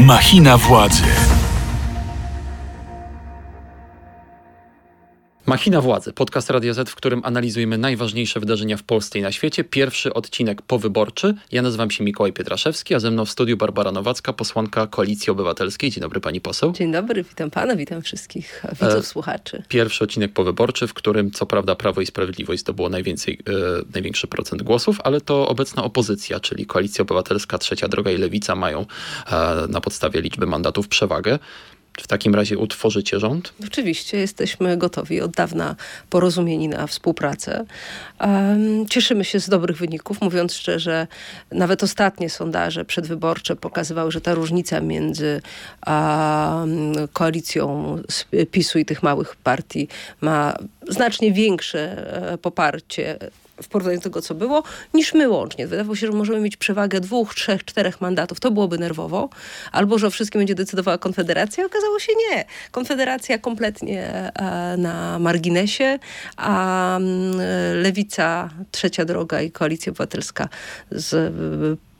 Machina 0.00 0.56
władzy. 0.58 1.02
Machina 5.50 5.80
Władzy, 5.80 6.12
podcast 6.12 6.50
Radio 6.50 6.74
Z, 6.74 6.90
w 6.90 6.94
którym 6.94 7.20
analizujemy 7.24 7.78
najważniejsze 7.78 8.40
wydarzenia 8.40 8.76
w 8.76 8.82
Polsce 8.82 9.18
i 9.18 9.22
na 9.22 9.32
świecie. 9.32 9.64
Pierwszy 9.64 10.14
odcinek 10.14 10.62
powyborczy. 10.62 11.34
Ja 11.52 11.62
nazywam 11.62 11.90
się 11.90 12.04
Mikołaj 12.04 12.32
Pietraszewski, 12.32 12.94
a 12.94 13.00
ze 13.00 13.10
mną 13.10 13.24
w 13.24 13.30
studiu 13.30 13.56
Barbara 13.56 13.92
Nowacka, 13.92 14.32
posłanka 14.32 14.86
Koalicji 14.86 15.30
Obywatelskiej. 15.30 15.90
Dzień 15.90 16.02
dobry 16.02 16.20
pani 16.20 16.40
poseł. 16.40 16.72
Dzień 16.72 16.92
dobry, 16.92 17.22
witam 17.22 17.50
pana, 17.50 17.76
witam 17.76 18.02
wszystkich 18.02 18.64
widzów, 18.72 18.98
e, 18.98 19.02
słuchaczy. 19.02 19.62
Pierwszy 19.68 20.04
odcinek 20.04 20.32
powyborczy, 20.32 20.86
w 20.86 20.94
którym 20.94 21.30
co 21.30 21.46
prawda 21.46 21.74
Prawo 21.74 22.00
i 22.00 22.06
Sprawiedliwość 22.06 22.60
zdobyło 22.60 22.88
najwięcej, 22.88 23.38
e, 23.48 23.52
największy 23.94 24.26
procent 24.26 24.62
głosów, 24.62 24.98
ale 25.04 25.20
to 25.20 25.48
obecna 25.48 25.84
opozycja, 25.84 26.40
czyli 26.40 26.66
Koalicja 26.66 27.02
Obywatelska, 27.02 27.58
Trzecia 27.58 27.88
Droga 27.88 28.10
i 28.10 28.16
Lewica 28.16 28.54
mają 28.54 28.80
e, 28.80 29.66
na 29.68 29.80
podstawie 29.80 30.20
liczby 30.20 30.46
mandatów 30.46 30.88
przewagę 30.88 31.38
w 32.02 32.06
takim 32.06 32.34
razie 32.34 32.58
utworzycie 32.58 33.20
rząd? 33.20 33.52
Oczywiście, 33.66 34.18
jesteśmy 34.18 34.76
gotowi 34.76 35.20
od 35.20 35.30
dawna 35.30 35.76
porozumieni 36.10 36.68
na 36.68 36.86
współpracę. 36.86 37.64
Cieszymy 38.90 39.24
się 39.24 39.40
z 39.40 39.48
dobrych 39.48 39.76
wyników. 39.76 40.20
Mówiąc 40.20 40.54
szczerze, 40.54 41.06
nawet 41.52 41.82
ostatnie 41.82 42.30
sondaże 42.30 42.84
przedwyborcze 42.84 43.56
pokazywały, 43.56 44.12
że 44.12 44.20
ta 44.20 44.34
różnica 44.34 44.80
między 44.80 45.42
koalicją 47.12 47.96
PiSu 48.50 48.78
i 48.78 48.84
tych 48.84 49.02
małych 49.02 49.36
partii 49.36 49.88
ma 50.20 50.56
znacznie 50.88 51.32
większe 51.32 51.80
e, 52.32 52.38
poparcie 52.38 53.18
w 53.62 53.68
porównaniu 53.68 53.98
do 53.98 54.04
tego, 54.04 54.22
co 54.22 54.34
było, 54.34 54.62
niż 54.94 55.14
my 55.14 55.28
łącznie. 55.28 55.66
Wydawało 55.66 55.96
się, 55.96 56.06
że 56.06 56.12
możemy 56.12 56.40
mieć 56.40 56.56
przewagę 56.56 57.00
dwóch, 57.00 57.34
trzech, 57.34 57.64
czterech 57.64 58.00
mandatów. 58.00 58.40
To 58.40 58.50
byłoby 58.50 58.78
nerwowo. 58.78 59.28
Albo, 59.72 59.98
że 59.98 60.06
o 60.06 60.10
wszystkim 60.10 60.38
będzie 60.38 60.54
decydowała 60.54 60.98
Konfederacja. 60.98 61.66
Okazało 61.66 61.98
się 61.98 62.12
nie. 62.30 62.44
Konfederacja 62.70 63.38
kompletnie 63.38 64.32
e, 64.34 64.76
na 64.76 65.18
marginesie, 65.18 65.98
a 66.36 66.96
mm, 66.96 67.36
Lewica, 67.82 68.50
Trzecia 68.70 69.04
Droga 69.04 69.42
i 69.42 69.50
Koalicja 69.50 69.90
Obywatelska 69.90 70.48
z 70.90 71.34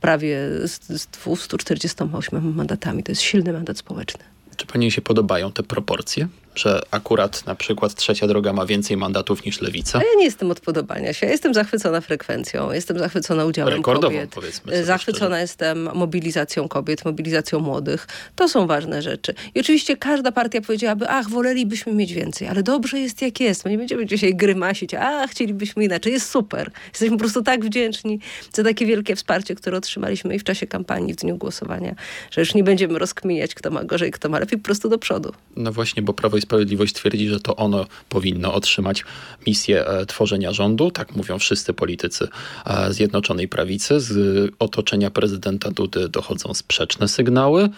prawie 0.01 0.39
z 0.65 1.07
248 1.07 2.55
mandatami. 2.55 3.03
To 3.03 3.13
jest 3.13 3.23
silny 3.23 3.53
mandat 3.53 3.79
społeczny. 3.79 4.25
Czy 4.57 4.67
pani 4.67 4.91
się 4.91 5.01
podobają 5.01 5.53
te 5.53 5.63
proporcje? 5.63 6.29
Że 6.55 6.83
akurat 6.91 7.47
na 7.47 7.55
przykład 7.55 7.95
Trzecia 7.95 8.27
Droga 8.27 8.53
ma 8.53 8.67
więcej 8.67 8.97
mandatów 8.97 9.45
niż 9.45 9.61
Lewica? 9.61 9.99
A 9.99 10.03
ja 10.03 10.09
nie 10.19 10.25
jestem 10.25 10.51
od 10.51 10.61
podobania 10.61 11.13
się. 11.13 11.27
Ja 11.27 11.33
jestem 11.33 11.55
zachwycona 11.55 12.01
frekwencją, 12.01 12.73
jestem 12.73 12.99
zachwycona 12.99 13.45
udziałem 13.45 13.75
Rekordową, 13.75 14.15
kobiet. 14.15 14.31
powiedzmy 14.35 14.85
Zachwycona 14.85 15.27
szczerze. 15.27 15.41
jestem 15.41 15.89
mobilizacją 15.95 16.69
kobiet, 16.69 17.05
mobilizacją 17.05 17.59
młodych. 17.61 18.07
To 18.37 18.49
są 18.49 18.67
ważne 18.67 19.03
rzeczy. 19.03 19.35
I 19.55 19.61
oczywiście 19.61 19.97
każda 19.97 20.33
partia 20.33 20.61
powiedziałaby, 20.61 21.09
ach, 21.09 21.29
wolelibyśmy 21.31 21.93
mieć 21.93 22.13
więcej, 22.13 22.49
ale 22.49 22.63
dobrze 22.63 22.99
jest 22.99 23.23
jak 23.23 23.41
jest. 23.41 23.65
My 23.65 23.71
nie 23.71 23.79
będziemy 23.79 24.07
dzisiaj 24.07 24.35
grymasić, 24.35 24.95
a 24.95 25.27
chcielibyśmy 25.27 25.85
inaczej. 25.85 26.13
Jest 26.13 26.31
super. 26.31 26.71
Jesteśmy 26.93 27.17
po 27.17 27.21
prostu 27.21 27.43
tak 27.43 27.65
wdzięczni 27.65 28.19
za 28.53 28.65
takie 28.65 28.87
wielkie 28.87 29.17
wsparcie, 29.17 29.55
które 29.55 29.77
otrzymaliśmy 29.79 30.35
i 30.35 30.39
w 30.39 30.45
czasie 30.45 30.67
kampanii, 30.67 31.13
w 31.15 31.17
dniu 31.17 31.37
głosowania, 31.37 31.95
że 32.31 32.41
już 32.41 32.55
nie 32.55 32.65
będziemy 32.65 32.99
rozkminiać, 32.99 33.55
kto 33.55 33.71
ma 33.71 33.85
gorzej, 33.85 34.11
kto 34.11 34.29
ma 34.29 34.39
lepiej, 34.39 34.59
po 34.59 34.65
prostu 34.65 34.89
do 34.89 34.99
przodu. 34.99 35.33
No 35.57 35.73
właśnie, 35.73 36.03
bo 36.03 36.13
Prawo 36.13 36.37
i 36.41 36.43
Sprawiedliwość 36.43 36.95
twierdzi, 36.95 37.29
że 37.29 37.41
to 37.41 37.57
ono 37.57 37.87
powinno 38.09 38.55
otrzymać 38.55 39.05
misję 39.47 39.87
e, 39.87 40.07
tworzenia 40.07 40.53
rządu. 40.53 40.91
Tak 40.91 41.17
mówią 41.17 41.39
wszyscy 41.39 41.73
politycy 41.73 42.29
e, 42.67 42.93
Zjednoczonej 42.93 43.49
Prawicy. 43.49 44.01
Z 44.01 44.51
otoczenia 44.59 45.11
prezydenta 45.11 45.71
Dudy 45.71 46.09
dochodzą 46.09 46.55
sprzeczne 46.55 47.09
sygnały. 47.09 47.69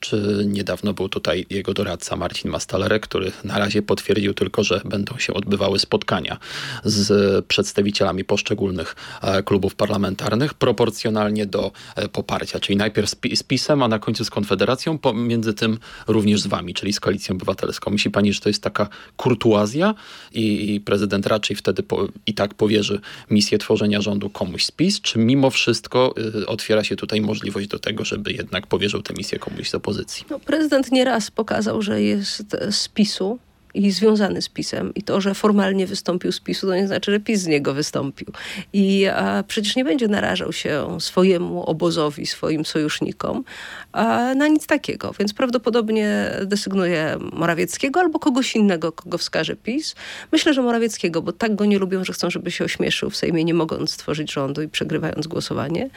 Czy 0.00 0.44
niedawno 0.46 0.92
był 0.92 1.08
tutaj 1.08 1.46
jego 1.50 1.74
doradca 1.74 2.16
Marcin 2.16 2.50
Mastalerek, 2.50 3.02
który 3.02 3.32
na 3.44 3.58
razie 3.58 3.82
potwierdził 3.82 4.34
tylko, 4.34 4.64
że 4.64 4.80
będą 4.84 5.18
się 5.18 5.34
odbywały 5.34 5.78
spotkania 5.78 6.38
z 6.84 7.46
przedstawicielami 7.46 8.24
poszczególnych 8.24 8.96
e, 9.22 9.42
klubów 9.42 9.74
parlamentarnych 9.74 10.54
proporcjonalnie 10.54 11.46
do 11.46 11.72
poparcia, 12.12 12.60
czyli 12.60 12.76
najpierw 12.76 13.10
z 13.34 13.42
PiSem, 13.42 13.82
a 13.82 13.88
na 13.88 13.98
końcu 13.98 14.24
z 14.24 14.30
Konfederacją, 14.30 14.98
pomiędzy 14.98 15.54
tym 15.54 15.78
również 16.06 16.40
z 16.40 16.46
wami, 16.46 16.74
czyli 16.74 16.92
z 16.92 17.00
Koalicją 17.00 17.34
Obywatelską. 17.34 17.96
Pani, 18.10 18.32
że 18.32 18.40
to 18.40 18.48
jest 18.48 18.62
taka 18.62 18.88
kurtuazja 19.16 19.94
i, 20.32 20.74
i 20.74 20.80
prezydent 20.80 21.26
raczej 21.26 21.56
wtedy 21.56 21.82
po, 21.82 22.08
i 22.26 22.34
tak 22.34 22.54
powierzy 22.54 23.00
misję 23.30 23.58
tworzenia 23.58 24.00
rządu 24.00 24.30
komuś 24.30 24.64
z 24.64 24.70
PiS, 24.70 25.00
czy 25.00 25.18
mimo 25.18 25.50
wszystko 25.50 26.14
y, 26.42 26.46
otwiera 26.46 26.84
się 26.84 26.96
tutaj 26.96 27.20
możliwość 27.20 27.68
do 27.68 27.78
tego, 27.78 28.04
żeby 28.04 28.32
jednak 28.32 28.66
powierzył 28.66 29.02
tę 29.02 29.14
misję 29.14 29.38
komuś 29.38 29.70
z 29.70 29.74
opozycji? 29.74 30.24
No, 30.30 30.38
prezydent 30.38 30.92
nieraz 30.92 31.30
pokazał, 31.30 31.82
że 31.82 32.02
jest 32.02 32.56
z 32.70 32.88
PiSu, 32.88 33.38
i 33.74 33.90
związany 33.90 34.42
z 34.42 34.48
PiSem. 34.48 34.94
I 34.94 35.02
to, 35.02 35.20
że 35.20 35.34
formalnie 35.34 35.86
wystąpił 35.86 36.32
z 36.32 36.40
PiSu, 36.40 36.66
to 36.66 36.74
nie 36.74 36.86
znaczy, 36.86 37.12
że 37.12 37.20
PiS 37.20 37.40
z 37.40 37.46
niego 37.46 37.74
wystąpił. 37.74 38.26
I 38.72 39.06
a, 39.06 39.44
przecież 39.46 39.76
nie 39.76 39.84
będzie 39.84 40.08
narażał 40.08 40.52
się 40.52 40.96
swojemu 41.00 41.64
obozowi, 41.64 42.26
swoim 42.26 42.64
sojusznikom 42.64 43.44
a, 43.92 44.34
na 44.34 44.48
nic 44.48 44.66
takiego. 44.66 45.12
Więc 45.18 45.32
prawdopodobnie 45.32 46.30
desygnuje 46.44 47.16
Morawieckiego 47.32 48.00
albo 48.00 48.18
kogoś 48.18 48.56
innego, 48.56 48.92
kogo 48.92 49.18
wskaże 49.18 49.56
PiS. 49.56 49.94
Myślę, 50.32 50.54
że 50.54 50.62
Morawieckiego, 50.62 51.22
bo 51.22 51.32
tak 51.32 51.54
go 51.54 51.64
nie 51.64 51.78
lubią, 51.78 52.04
że 52.04 52.12
chcą, 52.12 52.30
żeby 52.30 52.50
się 52.50 52.64
ośmieszył 52.64 53.10
w 53.10 53.16
Sejmie, 53.16 53.44
nie 53.44 53.54
mogąc 53.54 53.90
stworzyć 53.90 54.32
rządu 54.32 54.62
i 54.62 54.68
przegrywając 54.68 55.26
głosowanie. 55.26 55.90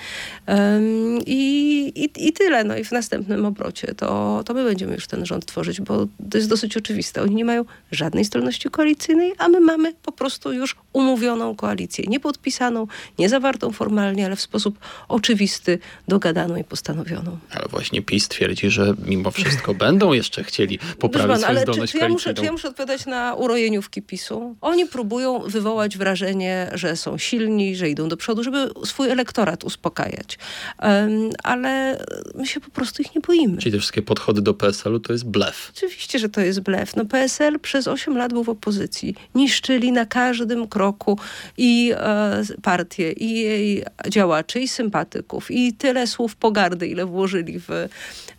Um, 0.48 1.20
i, 1.26 1.92
i, 1.96 2.28
I 2.28 2.34
tyle. 2.34 2.64
No 2.64 2.78
i 2.78 2.84
w 2.84 2.92
następnym 2.92 3.46
obrocie 3.46 3.96
to, 3.96 4.42
to 4.46 4.54
my 4.54 4.64
będziemy 4.64 4.94
już 4.94 5.08
ten 5.08 5.26
rząd 5.26 5.46
tworzyć, 5.46 5.82
bo 5.82 6.08
to 6.32 6.38
jest 6.38 6.50
dosyć 6.50 6.78
oczywiste. 6.78 7.22
Oni 7.22 7.36
nie 7.36 7.46
mają 7.46 7.63
żadnej 7.92 8.26
zdolności 8.26 8.70
koalicyjnej, 8.70 9.34
a 9.38 9.48
my 9.48 9.60
mamy 9.60 9.94
po 9.94 10.12
prostu 10.12 10.54
już 10.54 10.76
umówioną 10.94 11.56
koalicję. 11.56 12.06
Nie 12.08 12.20
podpisaną, 12.20 12.88
nie 13.20 13.30
zawartą 13.30 13.72
formalnie, 13.72 14.26
ale 14.26 14.36
w 14.36 14.42
sposób 14.42 14.80
oczywisty, 15.08 15.80
dogadaną 16.08 16.56
i 16.56 16.64
postanowioną. 16.64 17.38
Ale 17.52 17.66
właśnie 17.70 18.02
PiS 18.02 18.28
twierdzi, 18.28 18.70
że 18.70 18.94
mimo 19.06 19.32
wszystko 19.32 19.74
będą 19.86 20.14
jeszcze 20.14 20.44
chcieli 20.44 20.80
poprawić 21.00 21.28
pan, 21.28 21.40
swoją 21.40 21.62
zdolność 21.62 21.92
czy, 21.92 21.98
czy, 21.98 22.04
ja 22.04 22.10
muszę, 22.10 22.34
czy 22.34 22.46
ja 22.46 22.52
muszę 22.52 22.68
odpowiadać 22.68 23.06
na 23.06 23.36
urojeniówki 23.36 24.02
PiSu? 24.02 24.56
Oni 24.62 24.86
próbują 24.86 25.40
wywołać 25.40 25.98
wrażenie, 25.98 26.70
że 26.74 26.96
są 26.96 27.18
silni, 27.18 27.76
że 27.76 27.90
idą 27.90 28.10
do 28.10 28.18
przodu, 28.18 28.44
żeby 28.44 28.70
swój 28.86 29.10
elektorat 29.10 29.64
uspokajać. 29.64 30.38
Um, 30.82 31.30
ale 31.44 32.00
my 32.36 32.48
się 32.48 32.60
po 32.60 32.72
prostu 32.72 33.02
ich 33.02 33.16
nie 33.16 33.22
boimy. 33.22 33.58
Czyli 33.58 33.72
te 33.72 33.80
wszystkie 33.80 34.02
podchody 34.02 34.42
do 34.42 34.54
PSL-u 34.54 35.00
to 35.00 35.14
jest 35.14 35.26
blef. 35.26 35.72
Oczywiście, 35.76 36.20
że 36.20 36.30
to 36.30 36.42
jest 36.42 36.60
blef. 36.60 36.96
No 36.96 37.06
PSL 37.06 37.53
PSL 37.54 37.60
przez 37.60 37.88
8 37.88 38.18
lat 38.18 38.34
był 38.34 38.44
w 38.44 38.50
opozycji. 38.50 39.16
Niszczyli 39.36 39.92
na 39.92 40.06
każdym 40.06 40.68
kroku 40.68 41.20
i 41.58 41.94
e, 41.96 42.44
partię, 42.62 43.12
i 43.12 43.40
jej 43.40 43.84
działaczy, 44.10 44.60
i 44.60 44.68
sympatyków, 44.68 45.52
i 45.52 45.74
tyle 45.74 46.08
słów 46.08 46.36
pogardy, 46.36 46.88
ile 46.88 47.06
włożyli 47.06 47.60
w 47.60 47.70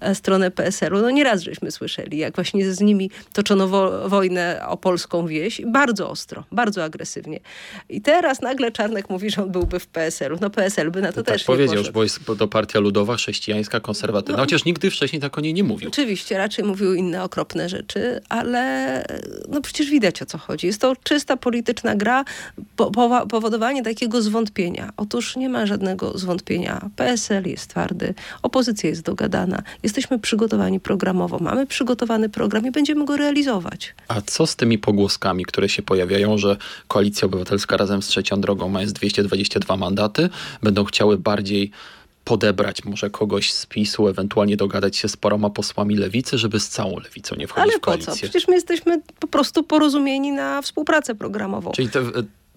e, 0.00 0.14
stronę 0.14 0.50
PSL-u. 0.50 1.00
No 1.00 1.10
nieraz 1.10 1.42
żeśmy 1.42 1.70
słyszeli, 1.70 2.18
jak 2.18 2.34
właśnie 2.34 2.72
z 2.72 2.80
nimi 2.80 3.10
toczono 3.32 3.68
wo 3.68 4.08
wojnę 4.08 4.62
o 4.68 4.76
polską 4.76 5.26
wieś. 5.26 5.60
Bardzo 5.66 6.10
ostro, 6.10 6.44
bardzo 6.52 6.84
agresywnie. 6.84 7.40
I 7.88 8.00
teraz 8.00 8.40
nagle 8.40 8.72
Czarnek 8.72 9.10
mówi, 9.10 9.30
że 9.30 9.42
on 9.42 9.50
byłby 9.50 9.80
w 9.80 9.86
PSL-u. 9.86 10.38
No 10.40 10.50
PSL 10.50 10.90
by 10.90 11.02
na 11.02 11.08
to, 11.08 11.14
to 11.14 11.22
też 11.22 11.44
tak 11.44 11.58
nie 11.58 11.66
powiedział, 11.66 11.92
bo 11.92 12.02
jest 12.02 12.20
to 12.38 12.48
partia 12.48 12.80
ludowa, 12.80 13.16
chrześcijańska, 13.16 13.80
konserwatywna. 13.80 14.36
No, 14.36 14.42
Chociaż 14.42 14.64
nigdy 14.64 14.90
wcześniej 14.90 15.22
tak 15.22 15.38
o 15.38 15.40
niej 15.40 15.54
nie 15.54 15.64
mówił. 15.64 15.88
Oczywiście, 15.88 16.38
raczej 16.38 16.64
mówił 16.64 16.94
inne 16.94 17.22
okropne 17.22 17.68
rzeczy, 17.68 18.20
ale 18.28 19.03
no 19.48 19.60
przecież 19.60 19.90
widać 19.90 20.22
o 20.22 20.26
co 20.26 20.38
chodzi. 20.38 20.66
Jest 20.66 20.80
to 20.80 20.96
czysta 21.02 21.36
polityczna 21.36 21.94
gra, 21.94 22.24
po, 22.76 22.90
po, 22.90 23.26
powodowanie 23.26 23.82
takiego 23.82 24.22
zwątpienia. 24.22 24.92
Otóż 24.96 25.36
nie 25.36 25.48
ma 25.48 25.66
żadnego 25.66 26.18
zwątpienia. 26.18 26.90
PSL 26.96 27.44
jest 27.46 27.70
twardy, 27.70 28.14
opozycja 28.42 28.90
jest 28.90 29.02
dogadana, 29.02 29.62
jesteśmy 29.82 30.18
przygotowani 30.18 30.80
programowo, 30.80 31.38
mamy 31.38 31.66
przygotowany 31.66 32.28
program 32.28 32.66
i 32.66 32.70
będziemy 32.70 33.04
go 33.04 33.16
realizować. 33.16 33.94
A 34.08 34.20
co 34.20 34.46
z 34.46 34.56
tymi 34.56 34.78
pogłoskami, 34.78 35.44
które 35.44 35.68
się 35.68 35.82
pojawiają, 35.82 36.38
że 36.38 36.56
Koalicja 36.88 37.26
Obywatelska 37.26 37.76
razem 37.76 38.02
z 38.02 38.06
Trzecią 38.06 38.40
Drogą 38.40 38.68
ma 38.68 38.86
222 38.86 39.76
mandaty, 39.76 40.28
będą 40.62 40.84
chciały 40.84 41.18
bardziej 41.18 41.70
podebrać 42.24 42.84
może 42.84 43.10
kogoś 43.10 43.52
z 43.52 43.66
PiSu, 43.66 44.08
ewentualnie 44.08 44.56
dogadać 44.56 44.96
się 44.96 45.08
z 45.08 45.16
paroma 45.16 45.50
posłami 45.50 45.96
lewicy, 45.96 46.38
żeby 46.38 46.60
z 46.60 46.68
całą 46.68 46.98
lewicą 46.98 47.36
nie 47.36 47.46
wchodzić 47.46 47.70
Ale 47.70 47.78
w 47.78 47.80
koalicję. 47.80 48.06
Ale 48.08 48.16
po 48.16 48.20
co? 48.20 48.28
Przecież 48.28 48.48
my 48.48 48.54
jesteśmy 48.54 49.02
po 49.20 49.26
prostu 49.26 49.62
porozumieni 49.62 50.32
na 50.32 50.62
współpracę 50.62 51.14
programową. 51.14 51.70
Czyli 51.70 51.88
te, 51.88 52.02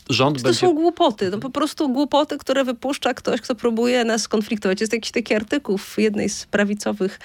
rząd 0.10 0.38
to 0.38 0.44
będzie... 0.44 0.60
są 0.60 0.74
głupoty, 0.74 1.30
no 1.30 1.38
po 1.38 1.50
prostu 1.50 1.90
głupoty, 1.90 2.38
które 2.38 2.64
wypuszcza 2.64 3.14
ktoś, 3.14 3.42
kto 3.42 3.56
próbuje 3.56 4.04
nas 4.04 4.22
skonfliktować. 4.22 4.82
Jest 4.82 4.94
jakiś 4.94 5.12
taki 5.12 5.36
artykuł 5.36 5.78
w 5.78 5.98
jednej 5.98 6.30
z 6.30 6.46
prawicowych 6.46 7.20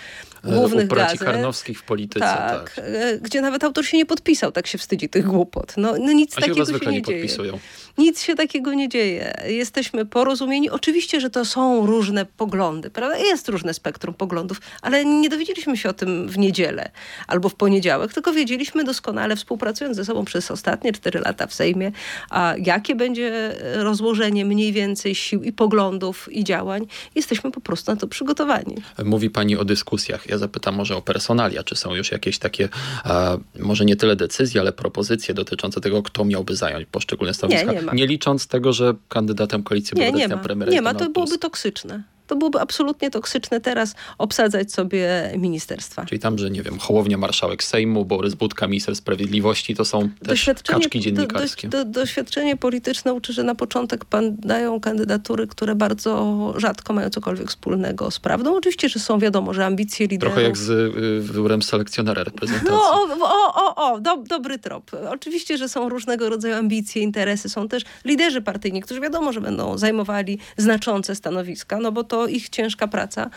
głównych 0.44 0.90
u 0.90 0.94
gazet. 0.94 1.18
Karnowskich 1.18 1.78
w 1.78 1.82
polityce, 1.82 2.20
tak. 2.20 2.74
Tak, 2.74 2.84
e, 2.84 3.18
gdzie 3.18 3.40
nawet 3.40 3.64
autor 3.64 3.86
się 3.86 3.96
nie 3.96 4.06
podpisał, 4.06 4.52
tak 4.52 4.66
się 4.66 4.78
wstydzi 4.78 5.08
tych 5.08 5.26
głupot. 5.26 5.74
No, 5.76 5.94
no 6.00 6.12
nic 6.12 6.32
A 6.32 6.40
się 6.40 6.40
takiego 6.40 6.64
zwykle 6.64 6.86
się 6.86 6.92
nie, 6.92 6.98
nie 6.98 7.02
dzieje. 7.02 7.20
podpisują. 7.20 7.58
Nic 7.98 8.22
się 8.22 8.34
takiego 8.34 8.74
nie 8.74 8.88
dzieje. 8.88 9.42
Jesteśmy 9.46 10.06
porozumieni. 10.06 10.70
Oczywiście, 10.70 11.20
że 11.20 11.30
to 11.30 11.44
są 11.44 11.86
różne 11.86 12.26
poglądy, 12.26 12.90
prawda? 12.90 13.18
Jest 13.18 13.48
różne 13.48 13.74
spektrum 13.74 14.14
poglądów, 14.14 14.60
ale 14.82 15.04
nie 15.04 15.28
dowiedzieliśmy 15.28 15.76
się 15.76 15.88
o 15.88 15.92
tym 15.92 16.28
w 16.28 16.38
niedzielę 16.38 16.90
albo 17.26 17.48
w 17.48 17.54
poniedziałek, 17.54 18.12
tylko 18.12 18.32
wiedzieliśmy 18.32 18.84
doskonale, 18.84 19.36
współpracując 19.36 19.96
ze 19.96 20.04
sobą 20.04 20.24
przez 20.24 20.50
ostatnie 20.50 20.92
cztery 20.92 21.20
lata 21.20 21.46
w 21.46 21.54
Sejmie, 21.54 21.92
a 22.30 22.54
jakie 22.58 22.94
będzie 22.94 23.54
rozłożenie 23.74 24.44
mniej 24.44 24.72
więcej 24.72 25.14
sił 25.14 25.42
i 25.42 25.52
poglądów 25.52 26.28
i 26.32 26.44
działań. 26.44 26.86
Jesteśmy 27.14 27.50
po 27.50 27.60
prostu 27.60 27.90
na 27.90 27.96
to 27.96 28.06
przygotowani. 28.06 28.76
Mówi 29.04 29.30
pani 29.30 29.56
o 29.56 29.64
dyskusjach. 29.64 30.28
Ja 30.28 30.38
zapytam 30.38 30.74
może 30.74 30.96
o 30.96 31.02
personalia. 31.02 31.62
Czy 31.62 31.76
są 31.76 31.94
już 31.94 32.12
jakieś 32.12 32.38
takie, 32.38 32.68
e, 33.04 33.38
może 33.58 33.84
nie 33.84 33.96
tyle 33.96 34.16
decyzje, 34.16 34.60
ale 34.60 34.72
propozycje 34.72 35.34
dotyczące 35.34 35.80
tego, 35.80 36.02
kto 36.02 36.24
miałby 36.24 36.56
zająć 36.56 36.86
poszczególne 36.90 37.34
stanowiska? 37.34 37.72
nie 37.72 37.81
ma. 37.82 37.92
nie 37.92 38.06
licząc 38.06 38.46
tego, 38.46 38.72
że 38.72 38.94
kandydatem 39.08 39.62
koalicji 39.62 39.94
Nie, 39.96 40.02
nie 40.02 40.08
obywatelskiej 40.08 40.36
ma. 40.36 40.36
na 40.36 40.44
premiera 40.44 40.70
Nie 40.70 40.76
jest 40.76 40.84
ma, 40.84 40.94
to 40.94 41.10
byłoby 41.10 41.38
toksyczne. 41.38 42.02
To 42.26 42.36
byłoby 42.36 42.60
absolutnie 42.60 43.10
toksyczne 43.10 43.60
teraz 43.60 43.94
obsadzać 44.18 44.72
sobie 44.72 45.32
ministerstwa. 45.38 46.04
Czyli 46.04 46.18
tam, 46.18 46.38
że 46.38 46.50
nie 46.50 46.62
wiem, 46.62 46.78
Hołownia 46.78 47.18
Marszałek 47.18 47.64
Sejmu, 47.64 48.04
Borys 48.04 48.34
Budka, 48.34 48.66
Minister 48.66 48.96
Sprawiedliwości, 48.96 49.74
to 49.76 49.84
są 49.84 50.08
też 50.26 50.50
kaczki 50.66 51.00
dziennikarskie. 51.00 51.68
Do, 51.68 51.84
do, 51.84 51.90
doświadczenie 51.90 52.56
polityczne 52.56 53.14
uczy, 53.14 53.32
że 53.32 53.42
na 53.42 53.54
początek 53.54 54.04
padają 54.04 54.80
kandydatury, 54.80 55.46
które 55.46 55.74
bardzo 55.74 56.54
rzadko 56.56 56.92
mają 56.92 57.10
cokolwiek 57.10 57.48
wspólnego 57.48 58.10
z 58.10 58.18
prawdą. 58.18 58.56
Oczywiście, 58.56 58.88
że 58.88 59.00
są 59.00 59.18
wiadomo, 59.18 59.54
że 59.54 59.66
ambicje 59.66 60.06
liderów... 60.06 60.34
Trochę 60.34 60.48
jak 60.48 60.56
z 60.56 60.70
y, 60.70 61.32
wyborem 61.32 61.62
selekcjonera 61.62 62.24
reprezentacji. 62.24 62.70
No, 62.70 62.92
o, 62.92 63.08
o, 63.20 63.74
o, 63.76 63.92
o 63.92 64.00
do, 64.00 64.16
dobry 64.16 64.58
trop. 64.58 64.90
Oczywiście, 65.10 65.58
że 65.58 65.68
są 65.68 65.88
różnego 65.88 66.28
rodzaju 66.28 66.54
ambicje, 66.54 67.02
interesy. 67.02 67.48
Są 67.48 67.68
też 67.68 67.82
liderzy 68.04 68.42
partyjni, 68.42 68.82
którzy 68.82 69.00
wiadomo, 69.00 69.32
że 69.32 69.40
będą 69.40 69.78
zajmowali 69.78 70.38
znaczące 70.56 71.14
stanowiska, 71.14 71.78
no 71.78 71.92
bo 71.92 72.04
to 72.12 72.26
ich 72.26 72.48
ciężka 72.48 72.88
praca 72.88 73.30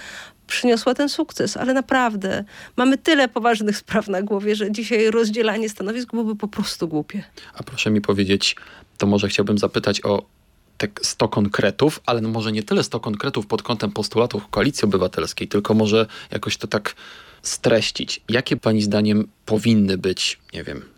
przyniosła 0.47 0.93
ten 0.93 1.09
sukces, 1.09 1.57
ale 1.57 1.73
naprawdę 1.73 2.43
mamy 2.77 2.97
tyle 2.97 3.27
poważnych 3.27 3.77
spraw 3.77 4.07
na 4.07 4.21
głowie, 4.21 4.55
że 4.55 4.71
dzisiaj 4.71 5.11
rozdzielanie 5.11 5.69
stanowisk 5.69 6.11
byłoby 6.11 6.35
po 6.35 6.47
prostu 6.47 6.87
głupie. 6.87 7.23
A 7.53 7.63
proszę 7.63 7.91
mi 7.91 8.01
powiedzieć, 8.01 8.55
to 8.97 9.07
może 9.07 9.27
chciałbym 9.27 9.57
zapytać 9.57 10.01
o 10.01 10.25
te 10.77 10.87
100 11.01 11.27
konkretów, 11.27 11.99
ale 12.05 12.21
no 12.21 12.29
może 12.29 12.51
nie 12.51 12.63
tyle 12.63 12.83
100 12.83 12.99
konkretów 12.99 13.47
pod 13.47 13.63
kątem 13.63 13.91
postulatów 13.91 14.47
Koalicji 14.49 14.85
Obywatelskiej, 14.85 15.47
tylko 15.47 15.73
może 15.73 16.05
jakoś 16.31 16.57
to 16.57 16.67
tak 16.67 16.95
streścić. 17.41 18.21
Jakie 18.29 18.57
pani 18.57 18.81
zdaniem 18.81 19.27
powinny 19.45 19.97
być, 19.97 20.39
nie 20.53 20.63
wiem, 20.63 20.94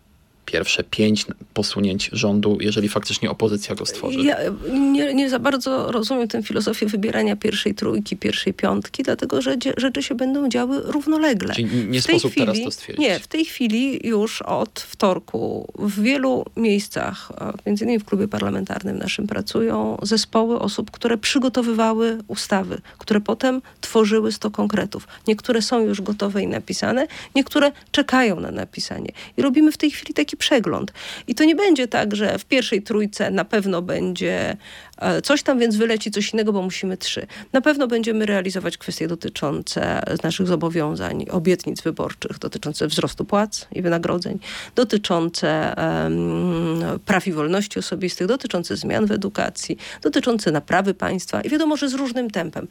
pierwsze 0.48 0.84
pięć 0.84 1.26
posunięć 1.54 2.10
rządu, 2.12 2.58
jeżeli 2.60 2.88
faktycznie 2.88 3.30
opozycja 3.30 3.74
go 3.74 3.86
stworzy? 3.86 4.20
Ja 4.20 4.36
nie, 4.72 5.14
nie 5.14 5.30
za 5.30 5.38
bardzo 5.38 5.92
rozumiem 5.92 6.28
tę 6.28 6.42
filozofię 6.42 6.86
wybierania 6.86 7.36
pierwszej 7.36 7.74
trójki, 7.74 8.16
pierwszej 8.16 8.54
piątki, 8.54 9.02
dlatego 9.02 9.42
że 9.42 9.56
rzeczy 9.76 10.02
się 10.02 10.14
będą 10.14 10.48
działy 10.48 10.80
równolegle. 10.84 11.54
Czyli 11.54 11.86
nie 11.88 12.00
W 12.00 12.06
tej 12.06 12.20
sposób 12.20 12.34
teraz 12.34 12.56
to 12.64 12.70
stwierdzić. 12.70 13.06
Nie, 13.06 13.18
w 13.18 13.26
tej 13.26 13.44
chwili 13.44 14.06
już 14.06 14.42
od 14.42 14.80
wtorku 14.80 15.72
w 15.78 16.02
wielu 16.02 16.44
miejscach, 16.56 17.32
między 17.66 17.84
innymi 17.84 17.98
w 17.98 18.04
klubie 18.04 18.28
parlamentarnym 18.28 18.98
naszym 18.98 19.26
pracują 19.26 19.98
zespoły 20.02 20.58
osób, 20.58 20.90
które 20.90 21.18
przygotowywały 21.18 22.18
ustawy, 22.28 22.80
które 22.98 23.20
potem 23.20 23.62
tworzyły 23.80 24.32
100 24.32 24.50
konkretów. 24.50 25.08
Niektóre 25.26 25.62
są 25.62 25.80
już 25.80 26.00
gotowe 26.00 26.42
i 26.42 26.46
napisane, 26.46 27.06
niektóre 27.34 27.72
czekają 27.90 28.40
na 28.40 28.50
napisanie. 28.50 29.12
I 29.36 29.42
robimy 29.42 29.72
w 29.72 29.76
tej 29.76 29.90
chwili 29.90 30.14
taki 30.14 30.36
przegląd. 30.38 30.92
I 31.26 31.34
to 31.34 31.44
nie 31.44 31.54
będzie 31.54 31.88
tak, 31.88 32.16
że 32.16 32.38
w 32.38 32.44
pierwszej 32.44 32.82
trójce 32.82 33.30
na 33.30 33.44
pewno 33.44 33.82
będzie 33.82 34.56
e, 34.98 35.22
coś 35.22 35.42
tam, 35.42 35.58
więc 35.58 35.76
wyleci 35.76 36.10
coś 36.10 36.32
innego, 36.32 36.52
bo 36.52 36.62
musimy 36.62 36.96
trzy. 36.96 37.26
Na 37.52 37.60
pewno 37.60 37.86
będziemy 37.86 38.26
realizować 38.26 38.78
kwestie 38.78 39.08
dotyczące 39.08 40.02
naszych 40.22 40.46
zobowiązań, 40.46 41.26
obietnic 41.30 41.80
wyborczych, 41.80 42.38
dotyczące 42.38 42.86
wzrostu 42.86 43.24
płac 43.24 43.68
i 43.72 43.82
wynagrodzeń, 43.82 44.38
dotyczące 44.74 45.76
em, 45.76 46.80
praw 47.04 47.26
i 47.26 47.32
wolności 47.32 47.78
osobistych, 47.78 48.26
dotyczące 48.26 48.76
zmian 48.76 49.06
w 49.06 49.12
edukacji, 49.12 49.78
dotyczące 50.02 50.52
naprawy 50.52 50.94
państwa 50.94 51.40
i 51.40 51.48
wiadomo, 51.48 51.76
że 51.76 51.88
z 51.88 51.94
różnym 51.94 52.30
tempem. 52.30 52.68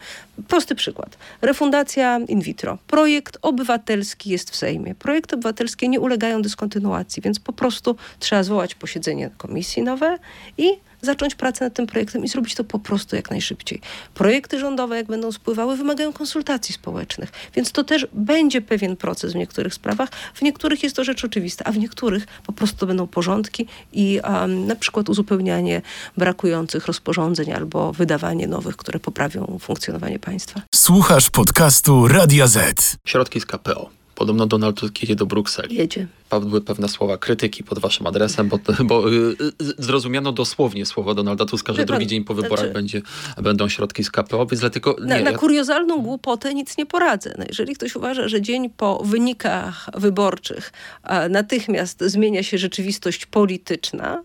Prosty 0.47 0.75
przykład. 0.75 1.17
Refundacja 1.41 2.19
in 2.27 2.41
vitro. 2.41 2.77
Projekt 2.87 3.37
obywatelski 3.41 4.29
jest 4.29 4.51
w 4.51 4.55
Sejmie. 4.55 4.95
Projekty 4.95 5.35
obywatelskie 5.35 5.87
nie 5.87 5.99
ulegają 5.99 6.41
dyskontynuacji, 6.41 7.21
więc 7.21 7.39
po 7.39 7.53
prostu 7.57 7.95
trzeba 8.19 8.43
zwołać 8.43 8.75
posiedzenie 8.75 9.29
komisji 9.37 9.83
nowe 9.83 10.17
i 10.57 10.69
zacząć 11.01 11.35
pracę 11.35 11.65
nad 11.65 11.73
tym 11.73 11.87
projektem 11.87 12.23
i 12.23 12.27
zrobić 12.27 12.55
to 12.55 12.63
po 12.63 12.79
prostu 12.79 13.15
jak 13.15 13.31
najszybciej. 13.31 13.81
Projekty 14.13 14.59
rządowe, 14.59 14.97
jak 14.97 15.07
będą 15.07 15.31
spływały, 15.31 15.77
wymagają 15.77 16.13
konsultacji 16.13 16.73
społecznych, 16.73 17.31
więc 17.55 17.71
to 17.71 17.83
też 17.83 18.07
będzie 18.13 18.61
pewien 18.61 18.95
proces 18.95 19.33
w 19.33 19.35
niektórych 19.35 19.73
sprawach. 19.73 20.09
W 20.33 20.41
niektórych 20.41 20.83
jest 20.83 20.95
to 20.95 21.03
rzecz 21.03 21.25
oczywista, 21.25 21.65
a 21.65 21.71
w 21.71 21.77
niektórych 21.77 22.27
po 22.45 22.53
prostu 22.53 22.77
to 22.77 22.87
będą 22.87 23.07
porządki 23.07 23.67
i 23.93 24.19
um, 24.23 24.67
na 24.67 24.75
przykład 24.75 25.09
uzupełnianie 25.09 25.81
brakujących 26.17 26.85
rozporządzeń 26.85 27.53
albo 27.53 27.93
wydawanie 27.93 28.47
nowych, 28.47 28.77
które 28.77 28.99
poprawią 28.99 29.57
funkcjonowanie 29.61 30.19
państwa. 30.19 30.61
Słuchasz 30.75 31.29
podcastu 31.29 32.07
Radia 32.07 32.47
Z. 32.47 32.97
Środki 33.05 33.41
z 33.41 33.45
KPO. 33.45 33.97
Podobno 34.17 34.47
Donald 34.47 34.79
Tusk 34.79 35.01
jedzie 35.01 35.15
do 35.15 35.25
Brukseli. 35.25 35.75
Jedzie. 35.75 36.07
Padły 36.29 36.61
pewne 36.61 36.89
słowa 36.89 37.17
krytyki 37.17 37.63
pod 37.63 37.79
waszym 37.79 38.07
adresem, 38.07 38.49
bo, 38.49 38.59
bo 38.83 39.13
y, 39.13 39.15
y, 39.61 39.73
zrozumiano 39.77 40.31
dosłownie 40.31 40.85
słowa 40.85 41.13
Donalda 41.13 41.45
Tuska, 41.45 41.73
że 41.73 41.77
Wie 41.77 41.85
pan, 41.85 41.95
drugi 41.95 42.07
dzień 42.07 42.23
po 42.23 42.33
wyborach 42.33 42.59
znaczy- 42.59 42.73
będzie, 42.73 43.01
będą 43.41 43.69
środki 43.69 44.03
z 44.03 44.11
KPO, 44.11 44.45
więc 44.45 44.59
dlatego 44.59 44.95
nie. 44.99 45.05
Na, 45.05 45.19
na 45.19 45.31
ja- 45.31 45.37
kuriozalną 45.37 46.01
głupotę 46.01 46.53
nic 46.53 46.77
nie 46.77 46.85
poradzę. 46.85 47.35
No, 47.37 47.45
jeżeli 47.49 47.75
ktoś 47.75 47.95
uważa, 47.95 48.27
że 48.27 48.41
dzień 48.41 48.69
po 48.69 49.03
wynikach 49.03 49.89
wyborczych 49.95 50.73
a, 51.03 51.29
natychmiast 51.29 52.03
zmienia 52.03 52.43
się 52.43 52.57
rzeczywistość 52.57 53.25
polityczna, 53.25 54.23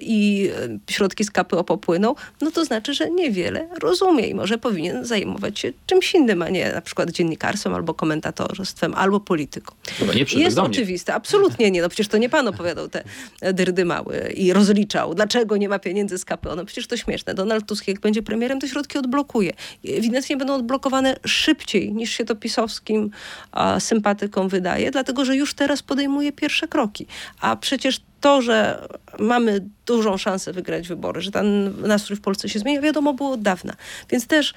i 0.00 0.50
e, 0.88 0.92
środki 0.92 1.24
z 1.24 1.30
KPO 1.30 1.64
popłyną, 1.64 2.14
no 2.40 2.50
to 2.50 2.64
znaczy, 2.64 2.94
że 2.94 3.10
niewiele 3.10 3.68
rozumie 3.82 4.26
i 4.26 4.34
może 4.34 4.58
powinien 4.58 5.04
zajmować 5.04 5.58
się 5.58 5.72
czymś 5.86 6.14
innym, 6.14 6.42
a 6.42 6.48
nie 6.48 6.72
na 6.72 6.80
przykład 6.80 7.10
dziennikarstwem 7.10 7.74
albo 7.74 7.94
komentatorstwem, 7.94 8.94
albo 8.94 9.20
polityką. 9.20 9.74
Chyba 9.98 10.12
nie 10.12 10.24
Jest 10.36 10.58
oczywiste, 10.58 11.14
absolutnie 11.14 11.70
nie. 11.70 11.82
No 11.82 11.88
przecież 11.88 12.08
to 12.08 12.18
nie 12.18 12.28
pan 12.28 12.48
opowiadał 12.48 12.88
te 12.88 13.04
e, 13.40 13.52
dyrdymały 13.52 14.32
i 14.36 14.52
rozliczał, 14.52 15.14
dlaczego 15.14 15.56
nie 15.56 15.68
ma 15.68 15.78
pieniędzy 15.78 16.18
z 16.18 16.24
KPO. 16.24 16.56
No 16.56 16.64
przecież 16.64 16.86
to 16.86 16.96
śmieszne. 16.96 17.34
Donald 17.34 17.66
Tusk 17.66 17.88
jak 17.88 18.00
będzie 18.00 18.22
premierem, 18.22 18.60
to 18.60 18.68
środki 18.68 18.98
odblokuje. 18.98 19.52
Ewidentnie 19.84 20.36
będą 20.36 20.54
odblokowane 20.54 21.16
szybciej 21.26 21.94
niż 21.94 22.10
się 22.10 22.24
to 22.24 22.36
pisowskim 22.36 23.10
a, 23.52 23.80
sympatykom 23.80 24.48
wydaje, 24.48 24.90
dlatego 24.90 25.24
że 25.24 25.36
już 25.36 25.54
teraz 25.54 25.82
podejmuje 25.82 26.32
pierwsze 26.32 26.68
kroki. 26.68 27.06
A 27.40 27.56
przecież 27.56 28.00
to, 28.20 28.42
że 28.42 28.88
mamy 29.18 29.68
dużą 29.86 30.16
szansę 30.16 30.52
wygrać 30.52 30.88
wybory, 30.88 31.20
że 31.20 31.30
ten 31.30 31.74
nastrój 31.80 32.16
w 32.16 32.20
Polsce 32.20 32.48
się 32.48 32.58
zmienia, 32.58 32.80
wiadomo 32.80 33.14
było 33.14 33.30
od 33.30 33.42
dawna. 33.42 33.72
Więc 34.10 34.26
też 34.26 34.54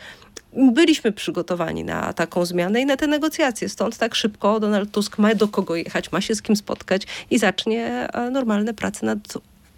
byliśmy 0.54 1.12
przygotowani 1.12 1.84
na 1.84 2.14
taką 2.14 2.46
zmianę 2.46 2.82
i 2.82 2.86
na 2.86 2.98
te 2.98 3.08
negocjacje. 3.08 3.70
Stąd 3.70 3.98
tak 3.98 4.16
szybko 4.16 4.60
Donald 4.60 4.92
Tusk 4.92 5.18
ma 5.18 5.36
do 5.36 5.48
kogo 5.48 5.76
jechać, 5.76 6.12
ma 6.12 6.22
się 6.22 6.36
z 6.36 6.42
kim 6.42 6.56
spotkać 6.56 7.08
i 7.30 7.40
zacznie 7.40 8.08
e, 8.14 8.30
normalne 8.30 8.74
prace 8.74 9.06
nad 9.06 9.20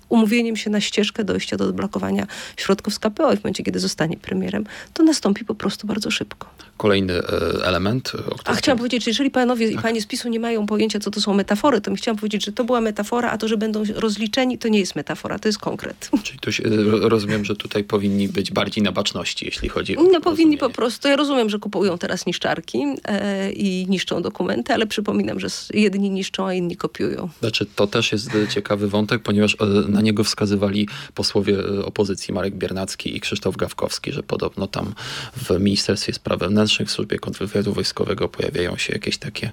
umówieniem 0.10 0.56
się 0.56 0.70
na 0.70 0.82
ścieżkę 0.82 1.24
dojścia 1.24 1.58
do 1.58 1.66
odblokowania 1.66 2.28
środków 2.58 2.94
z 2.94 3.00
KPO 3.00 3.34
i 3.34 3.38
w 3.38 3.44
momencie, 3.44 3.64
kiedy 3.64 3.80
zostanie 3.80 4.18
premierem, 4.18 4.66
to 4.94 5.04
nastąpi 5.04 5.46
po 5.46 5.56
prostu 5.56 5.88
bardzo 5.88 6.12
szybko. 6.12 6.50
Kolejny 6.82 7.14
e, 7.14 7.66
element, 7.66 8.12
A 8.46 8.56
chciałam 8.56 8.78
powiedzieć, 8.78 9.04
że 9.04 9.10
jeżeli 9.12 9.32
panowie 9.32 9.68
i 9.72 9.78
panie 9.78 10.02
z 10.02 10.06
PiSu 10.06 10.30
nie 10.30 10.40
mają 10.40 10.66
pojęcia, 10.66 11.00
co 11.00 11.12
to 11.12 11.22
są 11.22 11.34
metafory, 11.34 11.82
to 11.82 11.92
mi 11.92 11.98
chciałam 11.98 12.18
powiedzieć, 12.18 12.46
że 12.46 12.52
to 12.52 12.64
była 12.64 12.82
metafora, 12.82 13.32
a 13.32 13.38
to, 13.38 13.48
że 13.48 13.58
będą 13.58 13.84
rozliczeni, 13.96 14.58
to 14.58 14.68
nie 14.68 14.80
jest 14.80 14.96
metafora, 14.96 15.40
to 15.40 15.48
jest 15.48 15.60
konkret. 15.60 16.10
Czyli 16.24 16.40
tu 16.40 16.52
się, 16.52 16.64
e, 16.64 16.70
rozumiem, 17.10 17.46
że 17.46 17.56
tutaj 17.56 17.84
powinni 17.84 18.28
być 18.28 18.52
bardziej 18.52 18.84
na 18.84 18.92
baczności, 18.92 19.46
jeśli 19.46 19.70
chodzi 19.70 19.98
o 19.98 20.04
No 20.04 20.22
powinni 20.22 20.58
po 20.58 20.70
prostu, 20.70 21.08
ja 21.08 21.16
rozumiem, 21.16 21.50
że 21.50 21.60
kupują 21.60 21.98
teraz 21.98 22.26
niszczarki 22.26 22.84
e, 23.04 23.52
i 23.52 23.86
niszczą 23.90 24.22
dokumenty, 24.22 24.74
ale 24.74 24.88
przypominam, 24.88 25.40
że 25.40 25.48
jedni 25.74 26.10
niszczą, 26.10 26.48
a 26.48 26.54
inni 26.54 26.78
kopiują. 26.78 27.30
Znaczy, 27.40 27.66
to 27.76 27.88
też 27.88 28.12
jest 28.12 28.36
e, 28.36 28.48
ciekawy 28.48 28.88
wątek, 28.88 29.24
ponieważ 29.24 29.58
na 29.88 30.02
niego 30.02 30.24
wskazywali 30.24 30.88
posłowie 31.14 31.58
opozycji 31.86 32.34
Marek 32.34 32.56
Biernacki 32.56 33.18
i 33.18 33.20
Krzysztof 33.20 33.58
Gawkowski, 33.58 34.12
że 34.12 34.24
podobno 34.24 34.68
tam 34.68 34.94
w 35.38 35.60
Ministerstwie 35.60 36.14
Spraw 36.14 36.40
Wewnętrznych, 36.40 36.71
w 36.86 36.92
Służbie 36.92 37.20
Kontrwywiadu 37.20 37.74
Wojskowego 37.74 38.28
pojawiają 38.28 38.78
się 38.78 38.94
jakieś 38.94 39.18
takie 39.18 39.52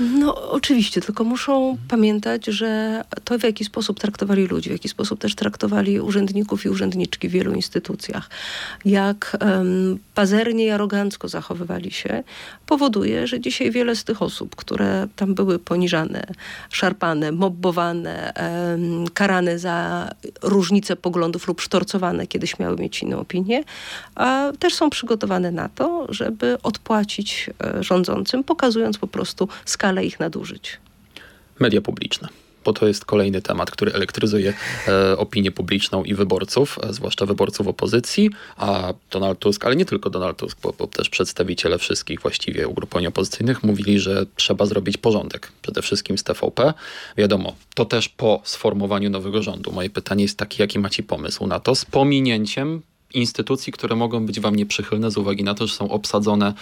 No 0.00 0.50
oczywiście, 0.50 1.00
tylko 1.00 1.24
muszą 1.24 1.76
pamiętać, 1.88 2.46
że 2.46 3.02
to 3.24 3.38
w 3.38 3.42
jaki 3.42 3.64
sposób 3.64 4.00
traktowali 4.00 4.46
ludzi, 4.46 4.68
w 4.68 4.72
jaki 4.72 4.88
sposób 4.88 5.20
też 5.20 5.34
traktowali 5.34 6.00
urzędników 6.00 6.64
i 6.64 6.68
urzędniczki 6.68 7.28
w 7.28 7.32
wielu 7.32 7.52
instytucjach, 7.52 8.30
jak 8.84 9.36
um, 9.40 9.98
pazernie 10.14 10.66
i 10.66 10.70
arogancko 10.70 11.28
zachowywali 11.28 11.90
się, 11.90 12.22
powoduje, 12.66 13.26
że 13.26 13.40
dzisiaj 13.40 13.70
wiele 13.70 13.96
z 13.96 14.04
tych 14.04 14.22
osób, 14.22 14.56
które 14.56 15.08
tam 15.16 15.34
były 15.34 15.58
poniżane, 15.58 16.26
szarpane, 16.70 17.32
mobbowane, 17.32 18.32
um, 18.36 19.08
karane 19.08 19.58
za 19.58 20.08
różnice 20.42 20.96
poglądów 20.96 21.48
lub 21.48 21.60
sztorcowane, 21.60 22.26
kiedy 22.26 22.46
śmiały 22.46 22.76
mieć 22.76 23.02
inną 23.02 23.18
opinię, 23.18 23.64
a 24.14 24.52
też 24.58 24.74
są 24.74 24.90
przygotowane 24.90 25.50
na 25.50 25.68
to, 25.68 26.06
żeby 26.08 26.58
odpłacić 26.62 27.50
e, 27.64 27.82
rządzącym, 27.82 28.44
pokazując 28.44 28.98
po 28.98 29.06
prostu 29.06 29.48
skalę 29.64 29.89
ich 29.98 30.20
nadużyć. 30.20 30.78
Media 31.58 31.80
publiczne 31.80 32.28
bo 32.64 32.72
to 32.72 32.86
jest 32.86 33.04
kolejny 33.04 33.42
temat, 33.42 33.70
który 33.70 33.92
elektryzuje 33.92 34.54
e, 34.88 35.18
opinię 35.18 35.50
publiczną 35.52 36.04
i 36.04 36.14
wyborców, 36.14 36.78
e, 36.82 36.92
zwłaszcza 36.92 37.26
wyborców 37.26 37.66
opozycji, 37.66 38.30
a 38.56 38.94
Donald 39.10 39.38
Tusk, 39.38 39.64
ale 39.64 39.76
nie 39.76 39.84
tylko 39.84 40.10
Donald 40.10 40.36
Tusk, 40.36 40.58
bo, 40.62 40.72
bo, 40.78 40.86
też 40.86 41.08
przedstawiciele 41.08 41.78
wszystkich 41.78 42.20
właściwie 42.20 42.68
ugrupowań 42.68 43.06
opozycyjnych 43.06 43.62
mówili, 43.62 44.00
że 44.00 44.26
trzeba 44.36 44.66
zrobić 44.66 44.96
porządek, 44.96 45.52
przede 45.62 45.82
wszystkim 45.82 46.18
z 46.18 46.22
TVP. 46.22 46.74
Wiadomo, 47.16 47.54
to 47.74 47.84
też 47.84 48.08
po 48.08 48.40
sformowaniu 48.44 49.10
nowego 49.10 49.42
rządu. 49.42 49.72
Moje 49.72 49.90
pytanie 49.90 50.22
jest 50.22 50.38
takie, 50.38 50.62
jaki 50.62 50.78
macie 50.78 51.02
pomysł 51.02 51.46
na 51.46 51.60
to, 51.60 51.74
z 51.74 51.84
pominięciem 51.84 52.82
instytucji, 53.14 53.72
które 53.72 53.96
mogą 53.96 54.26
być 54.26 54.40
wam 54.40 54.56
nieprzychylne 54.56 55.10
z 55.10 55.16
uwagi 55.16 55.44
na 55.44 55.54
to, 55.54 55.66
że 55.66 55.74
są 55.74 55.88
obsadzone 55.90 56.54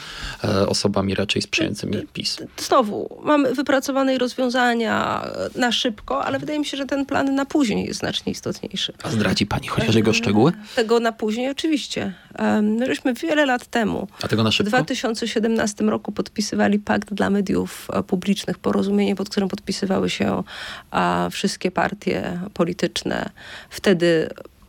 e, 0.44 0.66
osobami 0.68 1.14
raczej 1.14 1.42
sprzyjającymi 1.42 2.06
PiS. 2.12 2.38
Znowu, 2.56 3.20
mamy 3.24 3.54
wypracowane 3.54 4.18
rozwiązania 4.18 5.26
na 5.54 5.72
szybko, 5.72 6.24
ale 6.24 6.38
wydaje 6.38 6.58
mi 6.58 6.66
się, 6.66 6.76
że 6.76 6.86
ten 6.86 7.06
plan 7.06 7.34
na 7.34 7.44
później 7.44 7.86
jest 7.86 8.00
znacznie 8.00 8.32
istotniejszy. 8.32 8.92
A 9.02 9.10
zdradzi 9.10 9.46
pani 9.46 9.68
chociaż 9.68 9.94
jego 9.94 10.12
szczegóły? 10.12 10.52
Tego 10.76 11.00
na 11.00 11.12
później 11.12 11.50
oczywiście. 11.50 12.14
My 12.62 12.86
żeśmy 12.86 13.14
wiele 13.14 13.46
lat 13.46 13.66
temu, 13.66 14.08
A 14.22 14.28
tego 14.28 14.42
na 14.42 14.50
szybko? 14.50 14.70
w 14.70 14.72
2017 14.72 15.84
roku 15.84 16.12
podpisywali 16.12 16.78
pakt 16.78 17.14
dla 17.14 17.30
mediów 17.30 17.88
e, 17.92 18.02
publicznych, 18.02 18.58
porozumienie, 18.58 19.16
pod 19.16 19.28
którym 19.28 19.48
podpisywały 19.48 20.10
się 20.10 20.42
a, 20.90 21.28
wszystkie 21.30 21.70
partie 21.70 22.40
polityczne. 22.54 23.30
Wtedy 23.70 24.28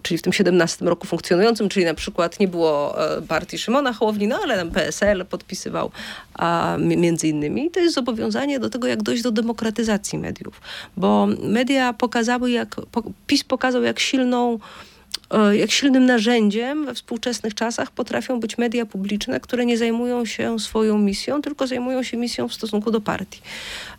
czyli 0.10 0.18
w 0.18 0.22
tym 0.22 0.34
17 0.34 0.86
roku 0.86 1.08
funkcjonującym, 1.08 1.70
czyli 1.70 1.86
na 1.86 1.94
przykład 1.94 2.39
nie 2.39 2.48
było 2.48 3.04
e, 3.18 3.22
partii 3.22 3.58
Szymona 3.58 3.94
Hołowni, 3.94 4.34
ale 4.44 4.58
tam 4.58 4.72
PSL 4.72 5.25
podpisywał 5.25 5.92
a, 6.34 6.78
między 6.80 7.28
innymi. 7.28 7.72
to 7.72 7.80
jest 7.80 7.96
zobowiązanie 7.96 8.60
do 8.60 8.70
tego, 8.70 8.88
jak 8.88 9.04
dojść 9.04 9.24
do 9.24 9.32
demokratyzacji 9.32 10.20
mediów. 10.20 10.62
Bo 10.98 11.28
media 11.44 11.94
pokazały, 11.94 12.51
jak 12.51 12.75
PiS 13.28 13.44
pokazał, 13.44 13.84
jak 13.84 14.00
silną 14.00 14.60
e, 15.32 15.58
jak 15.58 15.72
silnym 15.72 16.06
narzędziem 16.06 16.86
we 16.86 16.94
współczesnych 16.94 17.56
czasach 17.56 17.92
potrafią 17.92 18.39
być 18.39 18.58
media 18.58 18.86
publiczne, 18.86 19.39
które 19.39 19.66
nie 19.66 19.78
zajmują 19.78 20.25
się 20.25 20.60
swoją 20.60 20.98
misją, 20.98 21.42
tylko 21.42 21.68
zajmują 21.68 22.04
się 22.04 22.18
misją 22.18 22.48
w 22.48 22.54
stosunku 22.54 22.92
do 22.92 23.01
partii. 23.01 23.42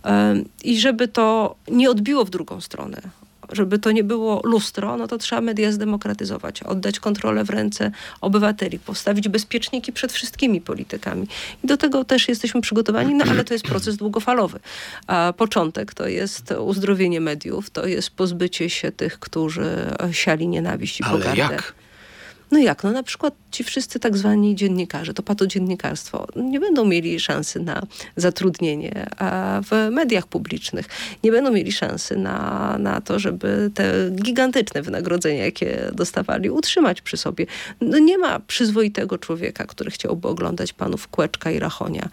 E, 0.05 0.35
I 0.64 0.81
żeby 0.81 1.09
to 1.09 1.55
nie 1.69 1.90
odbiło 1.90 2.25
w 2.25 2.31
drugą 2.31 2.61
stronę, 2.61 3.00
żeby 3.52 3.78
to 3.78 3.92
nie 3.92 4.04
było 4.04 4.40
lustro, 4.45 4.97
no 4.97 5.09
to 5.09 5.19
trzeba 5.19 5.40
media 5.40 5.73
zdemokratyzować, 5.73 6.62
oddać 6.62 7.00
kontrolę 7.00 7.45
w 7.45 7.50
ręce 7.50 7.90
obywateli, 8.21 8.78
postawić 8.78 9.28
bezpieczniki 9.28 9.92
przed 9.92 10.12
wszystkimi 10.12 10.61
politykami. 10.61 11.26
I 11.64 11.66
do 11.66 11.76
tego 11.76 12.04
też 12.04 12.28
jesteśmy 12.28 12.61
przygotowani, 12.61 13.14
no 13.14 13.25
ale 13.30 13.45
to 13.45 13.54
jest 13.54 13.64
proces 13.64 13.97
długofalowy. 13.97 14.61
A 15.07 15.33
początek 15.37 15.95
to 15.95 16.09
jest 16.09 16.54
uzdrowienie 16.61 17.21
mediów, 17.21 17.71
to 17.71 17.87
jest 17.87 18.11
pozbycie 18.11 18.71
się 18.71 18.92
tych, 18.92 19.19
którzy 19.19 19.76
siali 20.12 20.49
nienawiść 20.49 21.00
i 21.00 21.04
ale 21.04 21.19
pogardę. 21.19 21.54
Jak? 21.54 21.79
No 22.50 22.59
jak? 22.59 22.85
No 22.85 22.92
na 22.92 23.02
przykład 23.02 23.35
ci 23.50 23.64
wszyscy 23.64 24.00
tak 24.00 24.16
zwani 24.16 24.54
dziennikarze, 24.54 25.14
to 25.14 25.23
patodziennikarstwo, 25.23 26.26
nie 26.37 26.61
będą 26.61 26.85
mieli 26.85 27.21
szansy 27.21 27.61
na 27.61 27.83
zatrudnienie 28.16 29.07
w 29.71 29.88
mediach 29.90 30.26
publicznych. 30.26 30.87
Nie 31.25 31.30
będą 31.33 31.50
mieli 31.50 31.73
szansy 31.73 32.16
na, 32.16 32.76
na 32.78 33.00
to, 33.00 33.19
żeby 33.19 33.71
te 33.75 34.11
gigantyczne 34.11 34.83
wynagrodzenia, 34.83 35.45
jakie 35.45 35.90
dostawali, 35.92 36.50
utrzymać 36.50 37.02
przy 37.02 37.16
sobie. 37.16 37.47
No 37.80 37.99
nie 37.99 38.19
ma 38.19 38.40
przyzwoitego 38.40 39.19
człowieka, 39.19 39.64
który 39.64 39.90
chciałby 39.90 40.28
oglądać 40.28 40.73
panów 40.73 41.09
Kłeczka 41.09 41.50
i 41.50 41.59
Rachonia 41.59 42.09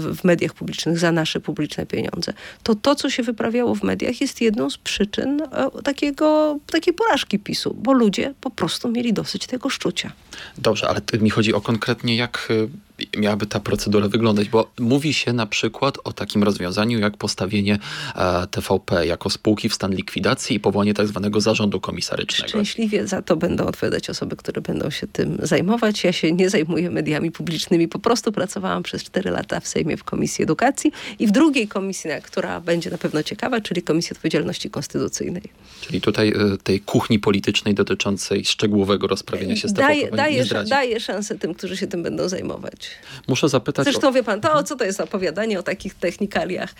w 0.00 0.24
mediach 0.24 0.54
publicznych 0.54 0.98
za 0.98 1.12
nasze 1.12 1.40
publiczne 1.40 1.86
pieniądze. 1.86 2.32
To 2.62 2.74
to, 2.74 2.94
co 2.94 3.10
się 3.10 3.22
wyprawiało 3.22 3.74
w 3.74 3.82
mediach 3.82 4.20
jest 4.20 4.40
jedną 4.40 4.70
z 4.70 4.78
przyczyn 4.78 5.42
e, 5.42 5.82
takiego, 5.82 6.58
takiej 6.66 6.94
porażki 6.94 7.38
PiSu, 7.38 7.76
bo 7.78 7.92
ludzie 7.92 8.34
po 8.40 8.50
prostu 8.50 8.88
mieli 8.88 9.12
dosyć 9.12 9.25
tego 9.46 9.70
szczucia. 9.70 10.12
Dobrze, 10.58 10.88
ale 10.88 11.00
mi 11.20 11.30
chodzi 11.30 11.54
o 11.54 11.60
konkretnie, 11.60 12.16
jak 12.16 12.48
y, 12.50 12.68
miałaby 13.16 13.46
ta 13.46 13.60
procedura 13.60 14.08
wyglądać? 14.08 14.48
Bo 14.48 14.70
mówi 14.78 15.14
się 15.14 15.32
na 15.32 15.46
przykład 15.46 15.98
o 16.04 16.12
takim 16.12 16.42
rozwiązaniu, 16.42 16.98
jak 16.98 17.16
postawienie 17.16 17.78
e, 18.14 18.46
TVP 18.46 19.06
jako 19.06 19.30
spółki 19.30 19.68
w 19.68 19.74
stan 19.74 19.94
likwidacji 19.94 20.56
i 20.56 20.60
powołanie 20.60 20.94
tak 20.94 21.06
zwanego 21.06 21.40
zarządu 21.40 21.80
komisarycznego. 21.80 22.48
Szczęśliwie 22.48 23.06
za 23.06 23.22
to 23.22 23.36
będą 23.36 23.66
odpowiadać 23.66 24.10
osoby, 24.10 24.36
które 24.36 24.60
będą 24.60 24.90
się 24.90 25.06
tym 25.06 25.38
zajmować. 25.42 26.04
Ja 26.04 26.12
się 26.12 26.32
nie 26.32 26.50
zajmuję 26.50 26.90
mediami 26.90 27.30
publicznymi, 27.30 27.88
po 27.88 27.98
prostu 27.98 28.32
pracowałam 28.32 28.82
przez 28.82 29.04
4 29.04 29.30
lata 29.30 29.60
w 29.60 29.68
Sejmie 29.68 29.96
w 29.96 30.04
Komisji 30.04 30.42
Edukacji 30.44 30.92
i 31.18 31.26
w 31.26 31.30
drugiej 31.30 31.68
komisji, 31.68 32.10
która 32.22 32.60
będzie 32.60 32.90
na 32.90 32.98
pewno 32.98 33.22
ciekawa, 33.22 33.60
czyli 33.60 33.82
Komisji 33.82 34.12
Odpowiedzialności 34.12 34.70
Konstytucyjnej. 34.70 35.42
Czyli 35.80 36.00
tutaj 36.00 36.28
y, 36.28 36.58
tej 36.62 36.80
kuchni 36.80 37.18
politycznej 37.18 37.74
dotyczącej 37.74 38.44
szczegółowego 38.44 39.06
rozprawienia 39.06 39.56
się 39.56 39.68
z 39.68 39.72
TVP 39.72 39.88
daje, 39.88 40.10
daje, 40.10 40.64
daje 40.68 41.00
szansę 41.00 41.38
tym, 41.38 41.54
którzy 41.54 41.76
się 41.76 41.86
tym 41.86 42.02
będą 42.02 42.28
zajmować. 42.28 42.85
Muszę 43.28 43.48
zapytać... 43.48 43.84
Zresztą 43.84 44.12
wie 44.12 44.22
pan, 44.22 44.40
to 44.40 44.62
co 44.62 44.76
to 44.76 44.84
jest 44.84 45.00
opowiadanie 45.00 45.58
o 45.58 45.62
takich 45.62 45.94
technikaliach 45.94 46.74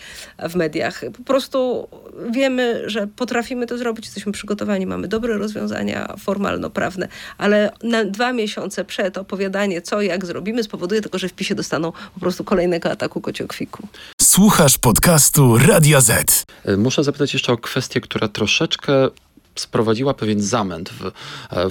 w 0.49 0.55
mediach? 0.55 1.01
Po 1.17 1.23
prostu 1.23 1.87
wiemy, 2.31 2.83
że 2.89 3.07
potrafimy 3.07 3.67
to 3.67 3.77
zrobić, 3.77 4.05
jesteśmy 4.05 4.31
przygotowani, 4.31 4.85
mamy 4.85 5.07
dobre 5.07 5.37
rozwiązania 5.37 6.15
formalno-prawne, 6.19 7.07
ale 7.37 7.71
na 7.83 8.05
dwa 8.05 8.33
miesiące 8.33 8.85
przed 8.85 9.17
opowiadanie, 9.17 9.81
co 9.81 10.01
jak 10.01 10.25
zrobimy, 10.25 10.63
spowoduje 10.63 11.01
tylko, 11.01 11.19
że 11.19 11.29
w 11.29 11.33
PiSie 11.33 11.55
dostaną 11.55 11.91
po 12.13 12.19
prostu 12.19 12.43
kolejnego 12.43 12.91
ataku 12.91 13.21
kociokwiku. 13.21 13.87
Słuchasz 14.21 14.77
podcastu 14.77 15.57
Radia 15.57 16.01
Z. 16.01 16.43
Y, 16.69 16.77
muszę 16.77 17.03
zapytać 17.03 17.33
jeszcze 17.33 17.53
o 17.53 17.57
kwestię, 17.57 18.01
która 18.01 18.27
troszeczkę 18.27 19.09
sprowadziła 19.55 20.13
pewien 20.13 20.41
zamęt 20.41 20.89
w, 20.89 21.11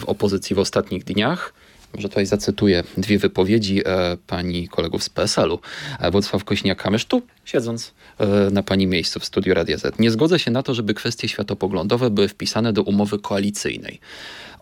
w 0.00 0.04
opozycji 0.04 0.56
w 0.56 0.58
ostatnich 0.58 1.04
dniach. 1.04 1.52
Może 1.96 2.08
tutaj 2.08 2.26
zacytuję 2.26 2.84
dwie 2.96 3.18
wypowiedzi 3.18 3.82
e, 3.84 4.16
pani 4.26 4.68
kolegów 4.68 5.04
z 5.04 5.10
PSL-u. 5.10 5.58
E, 6.00 6.10
Władysław 6.10 6.44
Kośniak-Kamysz, 6.44 7.04
tu 7.04 7.22
siedząc 7.44 7.92
e, 8.18 8.26
na 8.50 8.62
pani 8.62 8.86
miejscu 8.86 9.20
w 9.20 9.24
studiu 9.24 9.54
Radia 9.54 9.78
Z. 9.78 9.98
Nie 9.98 10.10
zgodzę 10.10 10.38
się 10.38 10.50
na 10.50 10.62
to, 10.62 10.74
żeby 10.74 10.94
kwestie 10.94 11.28
światopoglądowe 11.28 12.10
były 12.10 12.28
wpisane 12.28 12.72
do 12.72 12.82
umowy 12.82 13.18
koalicyjnej 13.18 14.00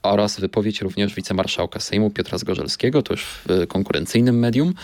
oraz 0.03 0.41
wypowiedź 0.41 0.81
również 0.81 1.14
wicemarszałka 1.14 1.81
Sejmu 1.81 2.11
Piotra 2.11 2.38
Zgorzelskiego, 2.38 3.03
to 3.03 3.12
już 3.12 3.25
w 3.25 3.67
konkurencyjnym 3.69 4.38
medium. 4.38 4.75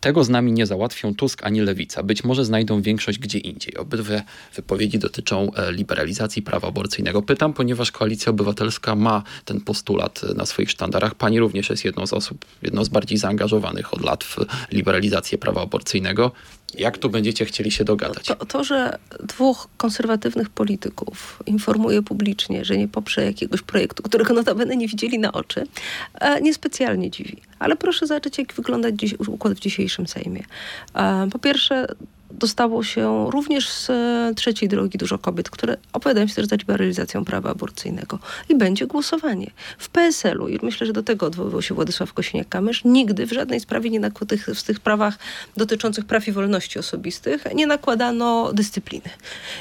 Tego 0.00 0.24
z 0.24 0.28
nami 0.28 0.52
nie 0.52 0.66
załatwią 0.66 1.14
Tusk 1.14 1.42
ani 1.44 1.60
Lewica. 1.60 2.02
Być 2.02 2.24
może 2.24 2.44
znajdą 2.44 2.82
większość 2.82 3.18
gdzie 3.18 3.38
indziej. 3.38 3.76
Obydwie 3.76 4.22
wypowiedzi 4.54 4.98
dotyczą 4.98 5.52
e, 5.52 5.72
liberalizacji 5.72 6.42
prawa 6.42 6.68
aborcyjnego. 6.68 7.22
Pytam, 7.22 7.52
ponieważ 7.52 7.92
Koalicja 7.92 8.30
Obywatelska 8.30 8.94
ma 8.94 9.22
ten 9.44 9.60
postulat 9.60 10.20
e, 10.30 10.34
na 10.34 10.46
swoich 10.46 10.70
sztandarach. 10.70 11.14
Pani 11.14 11.40
również 11.40 11.70
jest 11.70 11.84
jedną 11.84 12.06
z 12.06 12.12
osób, 12.12 12.44
jedną 12.62 12.84
z 12.84 12.88
bardziej 12.88 13.18
zaangażowanych 13.18 13.94
od 13.94 14.00
lat 14.04 14.24
w 14.24 14.36
liberalizację 14.72 15.38
prawa 15.38 15.62
aborcyjnego. 15.62 16.32
Jak 16.74 16.98
tu 16.98 17.10
będziecie 17.10 17.44
chcieli 17.44 17.70
się 17.70 17.84
dogadać? 17.84 18.26
To, 18.26 18.34
to, 18.36 18.64
że 18.64 18.98
dwóch 19.22 19.68
konserwatywnych 19.76 20.50
polityków 20.50 21.42
informuje 21.46 22.02
publicznie, 22.02 22.64
że 22.64 22.76
nie 22.76 22.88
poprze 22.88 23.24
jakiegoś 23.24 23.62
projektu, 23.62 24.02
którego 24.02 24.34
notabene 24.34 24.76
nie 24.76 24.88
widzieli 24.88 25.18
na 25.18 25.32
oczy, 25.32 25.66
e, 26.14 26.40
niespecjalnie 26.40 27.10
dziwi. 27.10 27.36
Ale 27.58 27.76
proszę 27.76 28.06
zobaczyć, 28.06 28.38
jak 28.38 28.54
wygląda 28.54 28.92
dziś, 28.92 29.14
układ 29.28 29.54
w 29.54 29.60
dzisiejszym 29.60 30.06
Sejmie. 30.06 30.42
E, 30.94 31.28
po 31.32 31.38
pierwsze, 31.38 31.86
dostało 32.30 32.84
się 32.84 33.30
również 33.30 33.68
z 33.68 33.90
e, 33.90 34.32
trzeciej 34.36 34.68
drogi 34.68 34.98
dużo 34.98 35.18
kobiet, 35.18 35.50
które 35.50 35.76
opowiadają 35.92 36.26
się 36.26 36.34
też 36.34 36.46
za 36.46 36.56
liberalizacją 36.56 37.24
prawa 37.24 37.50
aborcyjnego. 37.50 38.18
I 38.48 38.54
będzie 38.54 38.86
głosowanie. 38.86 39.50
W 39.78 39.88
PSL-u, 39.88 40.48
i 40.48 40.58
myślę, 40.62 40.86
że 40.86 40.92
do 40.92 41.02
tego 41.02 41.26
odwoływał 41.26 41.62
się 41.62 41.74
Władysław 41.74 42.14
Kosiniak-Kamysz, 42.14 42.80
nigdy 42.84 43.26
w 43.26 43.32
żadnej 43.32 43.60
sprawie 43.60 43.90
nie 43.90 44.00
tych, 44.26 44.46
w 44.46 44.62
tych 44.62 44.80
prawach 44.80 45.18
dotyczących 45.56 46.04
praw 46.04 46.28
i 46.28 46.32
wolności 46.32 46.78
osobistych 46.78 47.44
nie 47.54 47.66
nakładano 47.66 48.52
dyscypliny. 48.52 49.10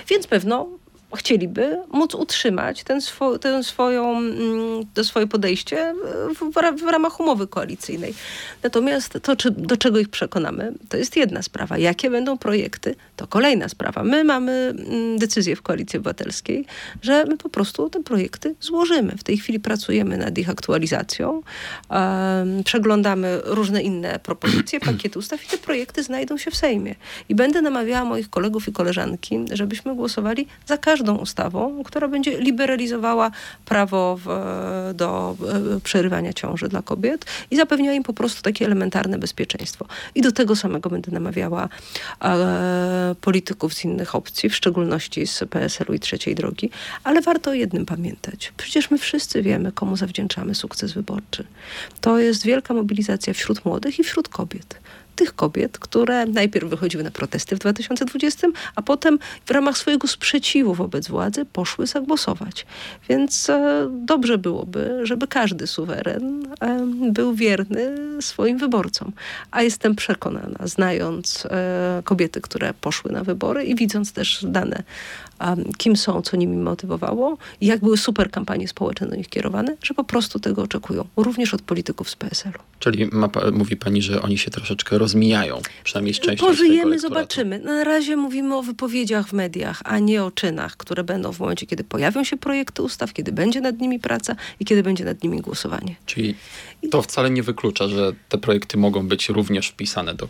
Więc 0.10 0.28
pewno 0.28 0.68
chcieliby 1.16 1.78
móc 1.92 2.16
utrzymać 2.16 2.84
ten, 2.84 3.02
swo, 3.02 3.40
ten 3.40 3.64
swoją, 3.64 4.18
mm, 4.18 4.86
to 4.94 5.04
swoje 5.04 5.28
podejście 5.28 5.96
w, 6.40 6.52
w, 6.82 6.88
ramach 6.88 7.20
umowy 7.20 7.48
koalicyjnej. 7.48 8.14
Natomiast 8.64 9.18
to, 9.22 9.36
czy, 9.36 9.52
do 9.52 9.78
czego 9.78 10.00
ich 10.00 10.10
przekonamy, 10.10 10.74
to 10.90 10.98
jest 10.98 11.16
jedna 11.16 11.42
sprawa. 11.42 11.78
Jakie 11.78 12.10
będą 12.10 12.38
projekty, 12.38 12.96
to 13.16 13.28
kolejna 13.28 13.70
sprawa. 13.70 14.04
My 14.04 14.24
mamy 14.24 14.52
mm, 14.52 15.18
decyzję 15.18 15.56
w 15.56 15.62
Koalicji 15.62 15.98
Obywatelskiej, 15.98 16.66
że 17.02 17.26
my 17.26 17.38
po 17.38 17.50
prostu 17.50 17.90
te 17.90 18.04
projekty 18.04 18.56
złożymy. 18.60 19.18
W 19.18 19.24
tej 19.24 19.38
chwili 19.38 19.60
pracujemy 19.60 20.18
nad 20.18 20.38
ich 20.38 20.50
aktualizacją, 20.50 21.42
um, 21.90 22.64
przeglądamy 22.64 23.42
różne 23.44 23.82
inne 23.82 24.20
propozycje, 24.20 24.80
pakiety 24.92 25.20
ustaw 25.20 25.46
i 25.46 25.48
te 25.48 25.58
projekty 25.58 26.04
znajdą 26.04 26.38
się 26.38 26.52
w 26.52 26.56
Sejmie. 26.56 26.96
I 27.30 27.36
będę 27.36 27.62
namawiała 27.62 28.06
moich 28.06 28.30
kolegów 28.30 28.68
i 28.68 28.72
koleżanki, 28.72 29.46
żebyśmy 29.52 29.96
głosowali 29.96 30.48
za 30.66 30.78
każdym 30.78 30.97
każdą 30.98 31.18
ustawą, 31.18 31.84
która 31.84 32.08
będzie 32.08 32.40
liberalizowała 32.40 33.32
prawo 33.66 34.20
w, 34.26 34.28
do 34.94 35.36
e, 35.76 35.80
przerywania 35.80 36.34
ciąży 36.34 36.68
dla 36.68 36.82
kobiet 36.82 37.26
i 37.52 37.56
zapewniała 37.56 37.96
im 37.96 38.04
po 38.04 38.14
prostu 38.14 38.42
takie 38.42 38.66
elementarne 38.66 39.20
bezpieczeństwo. 39.20 39.86
I 40.16 40.22
do 40.22 40.32
tego 40.32 40.56
samego 40.56 40.90
będę 40.90 41.12
namawiała 41.12 41.70
e, 42.22 43.16
polityków 43.22 43.74
z 43.74 43.86
innych 43.86 44.16
opcji, 44.16 44.50
w 44.50 44.56
szczególności 44.56 45.28
z 45.28 45.44
PSL-u 45.50 45.94
i 45.94 46.00
Trzeciej 46.00 46.36
Drogi. 46.36 46.70
Ale 47.04 47.22
warto 47.22 47.52
o 47.52 47.54
jednym 47.54 47.86
pamiętać. 47.86 48.54
Przecież 48.58 48.92
my 48.92 48.98
wszyscy 48.98 49.42
wiemy, 49.42 49.72
komu 49.72 49.98
zawdzięczamy 49.98 50.56
sukces 50.56 50.94
wyborczy. 50.94 51.44
To 52.02 52.20
jest 52.20 52.44
wielka 52.44 52.74
mobilizacja 52.74 53.34
wśród 53.34 53.66
młodych 53.66 54.00
i 54.00 54.04
wśród 54.04 54.30
kobiet 54.30 54.80
tych 55.18 55.36
kobiet, 55.36 55.80
które 55.80 56.26
najpierw 56.26 56.70
wychodziły 56.70 57.04
na 57.04 57.12
protesty 57.12 57.56
w 57.56 57.60
2020, 57.60 58.48
a 58.76 58.82
potem 58.82 59.20
w 59.46 59.52
ramach 59.52 59.78
swojego 59.78 60.08
sprzeciwu 60.08 60.74
wobec 60.74 61.08
władzy 61.08 61.46
poszły 61.46 61.88
zagłosować. 61.88 62.66
Więc 63.10 63.50
e, 63.50 63.88
dobrze 63.92 64.38
byłoby, 64.38 65.00
żeby 65.04 65.28
każdy 65.28 65.68
suweren 65.68 66.48
e, 66.62 66.88
był 67.12 67.34
wierny 67.34 67.96
swoim 68.22 68.58
wyborcom. 68.58 69.12
A 69.52 69.62
jestem 69.62 69.96
przekonana, 69.96 70.60
znając 70.68 71.46
e, 71.46 72.02
kobiety, 72.04 72.42
które 72.42 72.74
poszły 72.74 73.12
na 73.12 73.24
wybory 73.24 73.64
i 73.64 73.76
widząc 73.76 74.12
też 74.12 74.46
dane 74.50 74.84
kim 75.78 75.96
są, 75.96 76.22
co 76.22 76.38
nimi 76.38 76.58
motywowało 76.58 77.38
jak 77.62 77.80
były 77.80 77.98
super 77.98 78.32
kampanie 78.32 78.68
społeczne 78.68 79.08
do 79.08 79.16
nich 79.16 79.30
kierowane, 79.30 79.78
że 79.84 79.94
po 79.94 80.04
prostu 80.04 80.40
tego 80.40 80.62
oczekują, 80.62 81.06
również 81.18 81.54
od 81.54 81.62
polityków 81.62 82.10
z 82.10 82.16
PSL-u. 82.16 82.62
Czyli 82.80 83.10
ma, 83.12 83.30
mówi 83.54 83.76
pani, 83.76 84.02
że 84.02 84.22
oni 84.22 84.38
się 84.38 84.52
troszeczkę 84.52 84.98
rozmijają, 85.08 85.62
przynajmniej 85.84 86.14
z 86.14 86.20
częścią 86.20 86.46
Pożyjemy, 86.46 87.00
zobaczymy. 87.00 87.60
Na 87.60 87.84
razie 87.84 88.18
mówimy 88.18 88.56
o 88.56 88.64
wypowiedziach 88.64 89.28
w 89.28 89.34
mediach, 89.34 89.82
a 89.86 90.00
nie 90.00 90.24
o 90.24 90.32
czynach, 90.32 90.78
które 90.78 91.04
będą 91.04 91.34
w 91.34 91.40
momencie, 91.40 91.66
kiedy 91.66 91.84
pojawią 91.84 92.24
się 92.24 92.38
projekty 92.38 92.82
ustaw, 92.84 93.14
kiedy 93.14 93.32
będzie 93.32 93.62
nad 93.62 93.80
nimi 93.80 94.00
praca 94.00 94.36
i 94.60 94.66
kiedy 94.66 94.84
będzie 94.84 95.06
nad 95.06 95.24
nimi 95.24 95.42
głosowanie. 95.42 95.96
Czyli 96.06 96.36
to 96.92 97.02
wcale 97.02 97.30
nie 97.30 97.44
wyklucza, 97.44 97.88
że 97.88 98.14
te 98.30 98.38
projekty 98.38 98.78
mogą 98.78 99.08
być 99.08 99.30
również 99.30 99.68
wpisane 99.68 100.16
do 100.16 100.28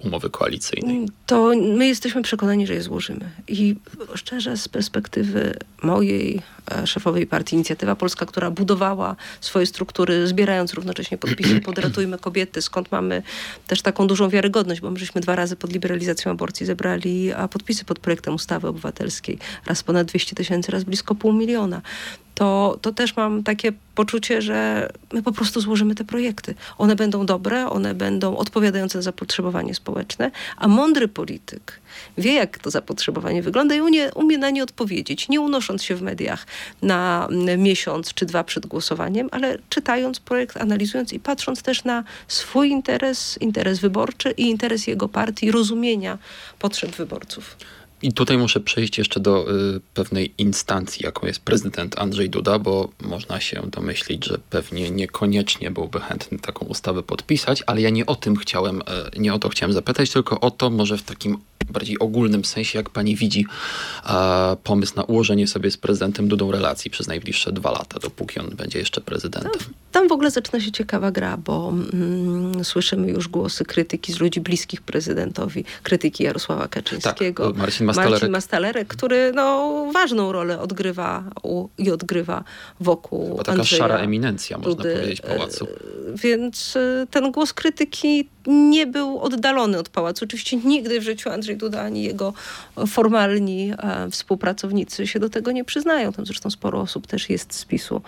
umowy 0.00 0.30
koalicyjnej? 0.30 1.08
To 1.26 1.52
my 1.76 1.86
jesteśmy 1.86 2.22
przekonani, 2.22 2.66
że 2.66 2.74
je 2.74 2.82
złożymy. 2.82 3.30
I 3.48 3.74
szczerze, 4.14 4.56
z 4.56 4.68
perspektywy 4.68 5.56
mojej 5.82 6.36
e, 6.36 6.53
szefowej 6.84 7.26
partii 7.26 7.54
Inicjatywa 7.54 7.96
Polska, 7.96 8.26
która 8.26 8.50
budowała 8.50 9.16
swoje 9.40 9.66
struktury, 9.66 10.26
zbierając 10.26 10.74
równocześnie 10.74 11.18
podpisy 11.18 11.60
pod 11.66 11.78
Ratujmy 11.78 12.18
Kobiety, 12.18 12.62
skąd 12.62 12.92
mamy 12.92 13.22
też 13.66 13.82
taką 13.82 14.06
dużą 14.06 14.28
wiarygodność, 14.28 14.80
bo 14.80 14.90
my 14.90 14.98
żeśmy 14.98 15.20
dwa 15.20 15.36
razy 15.36 15.56
pod 15.56 15.72
liberalizacją 15.72 16.30
aborcji 16.30 16.66
zebrali 16.66 17.32
podpisy 17.50 17.84
pod 17.84 17.98
projektem 17.98 18.34
ustawy 18.34 18.68
obywatelskiej. 18.68 19.38
Raz 19.66 19.82
ponad 19.82 20.06
200 20.06 20.36
tysięcy, 20.36 20.72
raz 20.72 20.84
blisko 20.84 21.14
pół 21.14 21.32
miliona 21.32 21.82
to, 22.34 22.78
to 22.80 22.92
też 22.92 23.16
mam 23.16 23.42
takie 23.42 23.72
poczucie, 23.94 24.42
że 24.42 24.88
my 25.12 25.22
po 25.22 25.32
prostu 25.32 25.60
złożymy 25.60 25.94
te 25.94 26.04
projekty. 26.04 26.54
One 26.78 26.96
będą 26.96 27.26
dobre, 27.26 27.70
one 27.70 27.94
będą 27.94 28.36
odpowiadające 28.36 28.98
na 28.98 29.02
zapotrzebowanie 29.02 29.74
społeczne, 29.74 30.30
a 30.56 30.68
mądry 30.68 31.08
polityk 31.08 31.80
wie, 32.18 32.32
jak 32.32 32.58
to 32.58 32.70
zapotrzebowanie 32.70 33.42
wygląda 33.42 33.74
i 33.74 33.80
umie, 33.80 34.10
umie 34.14 34.38
na 34.38 34.50
nie 34.50 34.62
odpowiedzieć, 34.62 35.28
nie 35.28 35.40
unosząc 35.40 35.82
się 35.82 35.94
w 35.94 36.02
mediach 36.02 36.46
na 36.82 37.28
miesiąc 37.58 38.14
czy 38.14 38.26
dwa 38.26 38.44
przed 38.44 38.66
głosowaniem, 38.66 39.28
ale 39.32 39.58
czytając 39.68 40.20
projekt, 40.20 40.56
analizując 40.56 41.12
i 41.12 41.20
patrząc 41.20 41.62
też 41.62 41.84
na 41.84 42.04
swój 42.28 42.70
interes, 42.70 43.38
interes 43.40 43.78
wyborczy 43.78 44.30
i 44.36 44.42
interes 44.42 44.86
jego 44.86 45.08
partii, 45.08 45.50
rozumienia 45.50 46.18
potrzeb 46.58 46.90
wyborców. 46.90 47.56
I 48.04 48.12
tutaj 48.12 48.38
muszę 48.38 48.60
przejść 48.60 48.98
jeszcze 48.98 49.20
do 49.20 49.50
y, 49.76 49.80
pewnej 49.94 50.34
instancji, 50.38 51.04
jaką 51.04 51.26
jest 51.26 51.40
prezydent 51.40 51.98
Andrzej 51.98 52.30
Duda, 52.30 52.58
bo 52.58 52.88
można 53.02 53.40
się 53.40 53.62
domyślić, 53.70 54.24
że 54.24 54.38
pewnie 54.50 54.90
niekoniecznie 54.90 55.70
byłby 55.70 56.00
chętny 56.00 56.38
taką 56.38 56.66
ustawę 56.66 57.02
podpisać, 57.02 57.62
ale 57.66 57.80
ja 57.80 57.90
nie 57.90 58.06
o 58.06 58.14
tym 58.14 58.36
chciałem, 58.36 58.82
y, 59.16 59.18
nie 59.18 59.34
o 59.34 59.38
to 59.38 59.48
chciałem 59.48 59.72
zapytać, 59.72 60.10
tylko 60.10 60.40
o 60.40 60.50
to 60.50 60.70
może 60.70 60.98
w 60.98 61.02
takim 61.02 61.38
bardziej 61.72 61.98
ogólnym 61.98 62.44
sensie, 62.44 62.78
jak 62.78 62.90
pani 62.90 63.16
widzi 63.16 63.46
e, 64.06 64.56
pomysł 64.64 64.92
na 64.96 65.04
ułożenie 65.04 65.46
sobie 65.46 65.70
z 65.70 65.76
prezydentem 65.76 66.28
Dudą 66.28 66.50
relacji 66.50 66.90
przez 66.90 67.06
najbliższe 67.06 67.52
dwa 67.52 67.70
lata, 67.70 68.00
dopóki 68.00 68.40
on 68.40 68.50
będzie 68.56 68.78
jeszcze 68.78 69.00
prezydentem? 69.00 69.52
Tam, 69.52 69.72
tam 69.92 70.08
w 70.08 70.12
ogóle 70.12 70.30
zaczyna 70.30 70.60
się 70.60 70.72
ciekawa 70.72 71.10
gra, 71.10 71.36
bo 71.36 71.72
mm, 71.92 72.64
słyszymy 72.64 73.10
już 73.10 73.28
głosy 73.28 73.64
krytyki 73.64 74.12
z 74.12 74.20
ludzi 74.20 74.40
bliskich 74.40 74.82
prezydentowi, 74.82 75.64
krytyki 75.82 76.24
Jarosława 76.24 76.68
Kaczyńskiego. 76.68 77.46
Tak, 77.46 77.56
Marcin 77.56 77.86
Mastalerek. 77.86 78.12
Marcin 78.12 78.30
Mastalerek, 78.30 78.88
który 78.88 79.32
no, 79.34 79.86
ważną 79.92 80.32
rolę 80.32 80.60
odgrywa 80.60 81.24
u, 81.42 81.68
i 81.78 81.90
odgrywa 81.90 82.44
wokół 82.80 83.28
Chyba 83.30 83.42
taka 83.42 83.58
Andrzeja 83.58 83.78
szara 83.78 83.96
eminencja, 83.96 84.58
można 84.58 84.74
Dudy. 84.74 84.94
powiedzieć, 84.94 85.20
pałacu. 85.20 85.64
E, 85.64 86.16
więc 86.16 86.76
e, 86.76 87.06
ten 87.10 87.32
głos 87.32 87.52
krytyki 87.52 88.28
nie 88.46 88.86
był 88.86 89.20
oddalony 89.20 89.78
od 89.78 89.88
pałacu. 89.88 90.24
Oczywiście 90.24 90.56
nigdy 90.56 91.00
w 91.00 91.02
życiu 91.02 91.30
Andrzej 91.30 91.53
Duda 91.56 91.82
ani 91.82 92.02
jego 92.02 92.32
formalni 92.86 93.72
e, 93.78 94.10
współpracownicy 94.10 95.06
się 95.06 95.20
do 95.20 95.30
tego 95.30 95.52
nie 95.52 95.64
przyznają. 95.64 96.12
Tam 96.12 96.26
zresztą 96.26 96.50
sporo 96.50 96.80
osób 96.80 97.06
też 97.06 97.30
jest 97.30 97.54
z 97.54 97.64
PiSu. 97.64 98.00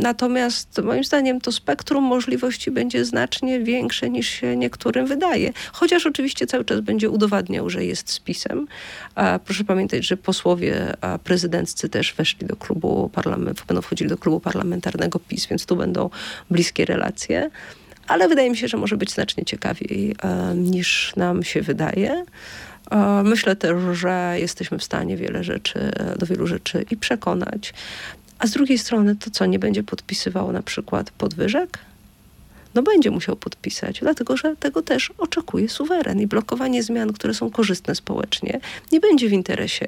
Natomiast 0.00 0.82
moim 0.84 1.04
zdaniem 1.04 1.40
to 1.40 1.52
spektrum 1.52 2.04
możliwości 2.04 2.70
będzie 2.70 3.04
znacznie 3.04 3.60
większe 3.60 4.10
niż 4.10 4.28
się 4.28 4.56
niektórym 4.56 5.06
wydaje. 5.06 5.52
Chociaż 5.72 6.06
oczywiście 6.06 6.46
cały 6.46 6.64
czas 6.64 6.80
będzie 6.80 7.10
udowadniał, 7.10 7.70
że 7.70 7.84
jest 7.84 8.10
z 8.10 8.20
PiSem. 8.20 8.66
Proszę 9.44 9.64
pamiętać, 9.64 10.06
że 10.06 10.16
posłowie 10.16 10.94
prezydenccy 11.24 11.88
też 11.88 12.14
weszli 12.14 12.46
do 12.46 12.56
klubu 12.56 13.10
parlamentu, 13.12 13.64
będą 13.66 13.82
wchodzili 13.82 14.10
do 14.10 14.18
klubu 14.18 14.40
parlamentarnego 14.40 15.18
PiS, 15.18 15.46
więc 15.46 15.66
tu 15.66 15.76
będą 15.76 16.10
bliskie 16.50 16.84
relacje 16.84 17.50
ale 18.10 18.28
wydaje 18.28 18.50
mi 18.50 18.56
się, 18.56 18.68
że 18.68 18.76
może 18.76 18.96
być 18.96 19.12
znacznie 19.12 19.44
ciekawiej 19.44 20.14
e, 20.22 20.54
niż 20.54 21.12
nam 21.16 21.42
się 21.42 21.62
wydaje. 21.62 22.24
E, 22.90 23.22
myślę 23.24 23.56
też, 23.56 23.98
że 23.98 24.36
jesteśmy 24.38 24.78
w 24.78 24.84
stanie 24.84 25.16
wiele 25.16 25.44
rzeczy, 25.44 25.90
do 26.18 26.26
wielu 26.26 26.46
rzeczy 26.46 26.84
i 26.90 26.96
przekonać. 26.96 27.74
A 28.38 28.46
z 28.46 28.50
drugiej 28.50 28.78
strony 28.78 29.16
to 29.16 29.30
co, 29.30 29.46
nie 29.46 29.58
będzie 29.58 29.82
podpisywało 29.82 30.52
na 30.52 30.62
przykład 30.62 31.10
podwyżek? 31.10 31.78
No 32.74 32.82
będzie 32.82 33.10
musiał 33.10 33.36
podpisać, 33.36 34.00
dlatego 34.00 34.36
że 34.36 34.56
tego 34.56 34.82
też 34.82 35.12
oczekuje 35.18 35.68
suweren 35.68 36.20
i 36.20 36.26
blokowanie 36.26 36.82
zmian, 36.82 37.12
które 37.12 37.34
są 37.34 37.50
korzystne 37.50 37.94
społecznie, 37.94 38.60
nie 38.92 39.00
będzie 39.00 39.28
w 39.28 39.32
interesie 39.32 39.86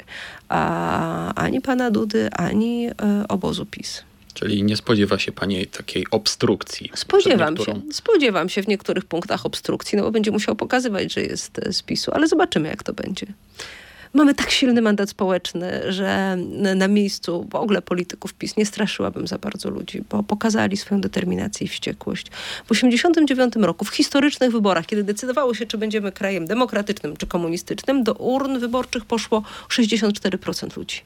a, 0.49 1.35
ani 1.35 1.61
pana 1.61 1.91
Dudy, 1.91 2.29
ani 2.33 2.89
e, 2.89 2.93
obozu 3.29 3.67
PiS. 3.67 4.03
Czyli 4.35 4.63
nie 4.63 4.77
spodziewa 4.77 5.19
się 5.19 5.33
pani 5.33 5.67
takiej 5.67 6.07
obstrukcji? 6.11 6.91
Spodziewam 6.95 7.57
się. 7.57 7.81
Spodziewam 7.93 8.49
się 8.49 8.63
w 8.63 8.69
niektórych 8.69 9.05
punktach 9.05 9.47
obstrukcji, 9.47 9.99
no 9.99 10.05
bo 10.05 10.11
będzie 10.11 10.31
musiał 10.31 10.57
pokazywać, 10.57 11.13
że 11.13 11.23
jest 11.23 11.61
z 11.71 11.83
PiSu, 11.83 12.11
ale 12.15 12.29
zobaczymy, 12.29 12.69
jak 12.69 12.83
to 12.83 12.93
będzie. 12.93 13.27
Mamy 14.15 14.35
tak 14.35 14.51
silny 14.51 14.83
mandat 14.83 15.11
społeczny, 15.11 15.93
że 15.93 16.37
na 16.77 16.89
miejscu 16.89 17.49
w 17.51 17.55
ogóle 17.55 17.83
polityków 17.83 18.35
PiS 18.35 18.57
nie 18.57 18.67
straszyłabym 18.67 19.27
za 19.27 19.39
bardzo 19.39 19.71
ludzi, 19.71 20.05
bo 20.11 20.23
pokazali 20.23 20.77
swoją 20.77 21.01
determinację 21.01 21.65
i 21.65 21.69
wściekłość. 21.69 22.27
W 22.65 22.69
1989 22.69 23.67
roku, 23.67 23.85
w 23.85 23.89
historycznych 23.89 24.53
wyborach, 24.53 24.87
kiedy 24.87 25.05
decydowało 25.05 25.55
się, 25.55 25.67
czy 25.67 25.79
będziemy 25.79 26.13
krajem 26.13 26.47
demokratycznym 26.47 27.17
czy 27.17 27.27
komunistycznym, 27.27 28.05
do 28.05 28.13
urn 28.15 28.59
wyborczych 28.59 29.05
poszło 29.05 29.43
64% 29.69 30.77
ludzi 30.77 31.01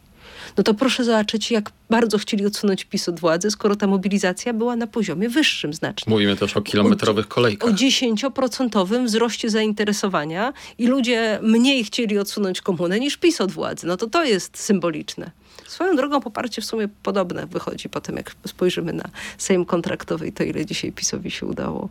no 0.57 0.65
to 0.65 0.75
proszę 0.75 1.05
zobaczyć, 1.05 1.51
jak 1.51 1.71
bardzo 1.91 2.19
chcieli 2.19 2.47
odsunąć 2.47 2.85
PiS 2.85 3.09
od 3.09 3.21
władzy, 3.21 3.51
skoro 3.51 3.77
ta 3.77 3.87
mobilizacja 3.87 4.53
była 4.53 4.77
na 4.77 4.87
poziomie 4.87 5.29
wyższym 5.29 5.73
znacznie. 5.73 6.11
Mówimy 6.11 6.37
też 6.37 6.57
o 6.57 6.63
kilometrowych 6.63 7.29
kolejkach. 7.29 7.71
O 7.71 7.73
10% 7.73 9.05
wzroście 9.05 9.51
zainteresowania 9.51 10.53
i 10.79 10.87
ludzie 10.87 11.39
mniej 11.43 11.85
chcieli 11.85 12.19
odsunąć 12.19 12.61
komunę 12.61 13.01
niż 13.01 13.17
PiS 13.17 13.41
od 13.41 13.53
władzy. 13.53 13.87
No 13.87 13.97
to 13.97 14.07
to 14.07 14.25
jest 14.25 14.59
symboliczne. 14.59 15.31
Swoją 15.69 15.97
drogą 15.97 16.21
poparcie 16.21 16.63
w 16.63 16.65
sumie 16.65 16.89
podobne 17.03 17.47
wychodzi 17.47 17.89
potem, 17.89 18.17
jak 18.17 18.35
spojrzymy 18.47 18.93
na 18.93 19.05
Sejm 19.39 19.65
kontraktowy 19.65 20.27
i 20.27 20.33
to, 20.33 20.45
ile 20.45 20.67
dzisiaj 20.67 20.93
PiSowi 20.93 21.31
się 21.31 21.47
udało 21.47 21.89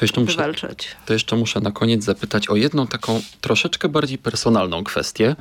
to 0.00 0.04
jeszcze 0.04 0.20
muszę, 0.20 0.32
wywalczać. 0.32 0.88
To 1.06 1.12
jeszcze 1.12 1.36
muszę 1.36 1.60
na 1.60 1.72
koniec 1.72 2.04
zapytać 2.04 2.48
o 2.48 2.56
jedną 2.56 2.86
taką 2.86 3.20
troszeczkę 3.40 3.88
bardziej 3.88 4.18
personalną 4.18 4.84
kwestię. 4.84 5.36